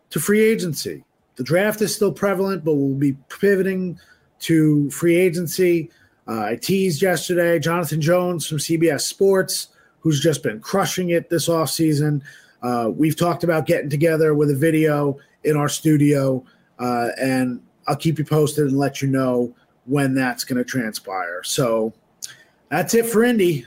to 0.09 0.19
free 0.19 0.41
agency. 0.41 1.03
The 1.35 1.43
draft 1.43 1.81
is 1.81 1.95
still 1.95 2.11
prevalent, 2.11 2.63
but 2.63 2.75
we'll 2.75 2.97
be 2.97 3.13
pivoting 3.29 3.99
to 4.39 4.89
free 4.91 5.15
agency. 5.15 5.89
Uh, 6.27 6.43
I 6.43 6.55
teased 6.55 7.01
yesterday 7.01 7.59
Jonathan 7.59 8.01
Jones 8.01 8.47
from 8.47 8.57
CBS 8.57 9.01
Sports, 9.01 9.69
who's 9.99 10.21
just 10.21 10.43
been 10.43 10.59
crushing 10.59 11.09
it 11.09 11.29
this 11.29 11.49
offseason. 11.49 12.21
Uh, 12.61 12.89
we've 12.93 13.17
talked 13.17 13.43
about 13.43 13.65
getting 13.65 13.89
together 13.89 14.33
with 14.33 14.49
a 14.49 14.55
video 14.55 15.17
in 15.43 15.57
our 15.57 15.67
studio, 15.67 16.43
uh, 16.79 17.09
and 17.19 17.61
I'll 17.87 17.95
keep 17.95 18.17
you 18.17 18.25
posted 18.25 18.67
and 18.67 18.77
let 18.77 19.01
you 19.01 19.09
know 19.09 19.53
when 19.85 20.13
that's 20.13 20.43
going 20.43 20.57
to 20.57 20.63
transpire. 20.63 21.43
So 21.43 21.93
that's 22.69 22.93
it 22.93 23.05
for 23.05 23.23
Indy. 23.23 23.65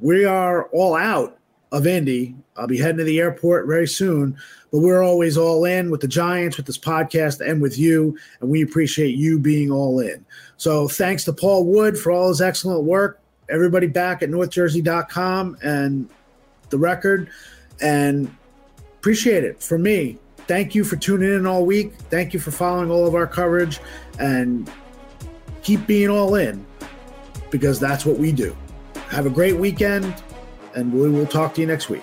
We 0.00 0.24
are 0.24 0.64
all 0.66 0.94
out 0.94 1.38
of 1.72 1.86
Indy. 1.86 2.34
I'll 2.56 2.66
be 2.66 2.78
heading 2.78 2.98
to 2.98 3.04
the 3.04 3.18
airport 3.18 3.66
very 3.66 3.88
soon, 3.88 4.36
but 4.70 4.78
we're 4.78 5.02
always 5.02 5.36
all 5.36 5.64
in 5.64 5.90
with 5.90 6.00
the 6.00 6.08
Giants, 6.08 6.56
with 6.56 6.66
this 6.66 6.78
podcast, 6.78 7.40
and 7.40 7.60
with 7.60 7.78
you. 7.78 8.16
And 8.40 8.50
we 8.50 8.62
appreciate 8.62 9.16
you 9.16 9.38
being 9.38 9.70
all 9.70 9.98
in. 10.00 10.24
So 10.56 10.86
thanks 10.86 11.24
to 11.24 11.32
Paul 11.32 11.66
Wood 11.66 11.98
for 11.98 12.12
all 12.12 12.28
his 12.28 12.40
excellent 12.40 12.84
work. 12.84 13.20
Everybody 13.50 13.86
back 13.86 14.22
at 14.22 14.30
northjersey.com 14.30 15.58
and 15.62 16.08
the 16.70 16.78
record. 16.78 17.28
And 17.80 18.34
appreciate 18.98 19.44
it. 19.44 19.62
For 19.62 19.78
me, 19.78 20.18
thank 20.46 20.74
you 20.74 20.84
for 20.84 20.96
tuning 20.96 21.34
in 21.34 21.46
all 21.46 21.66
week. 21.66 21.94
Thank 22.10 22.32
you 22.32 22.40
for 22.40 22.52
following 22.52 22.90
all 22.90 23.06
of 23.06 23.14
our 23.14 23.26
coverage. 23.26 23.80
And 24.18 24.70
keep 25.64 25.84
being 25.86 26.10
all 26.10 26.36
in 26.36 26.64
because 27.50 27.80
that's 27.80 28.06
what 28.06 28.18
we 28.18 28.30
do. 28.30 28.56
Have 29.08 29.26
a 29.26 29.30
great 29.30 29.56
weekend, 29.56 30.14
and 30.74 30.92
we 30.92 31.10
will 31.10 31.26
talk 31.26 31.54
to 31.54 31.60
you 31.60 31.66
next 31.66 31.88
week. 31.88 32.02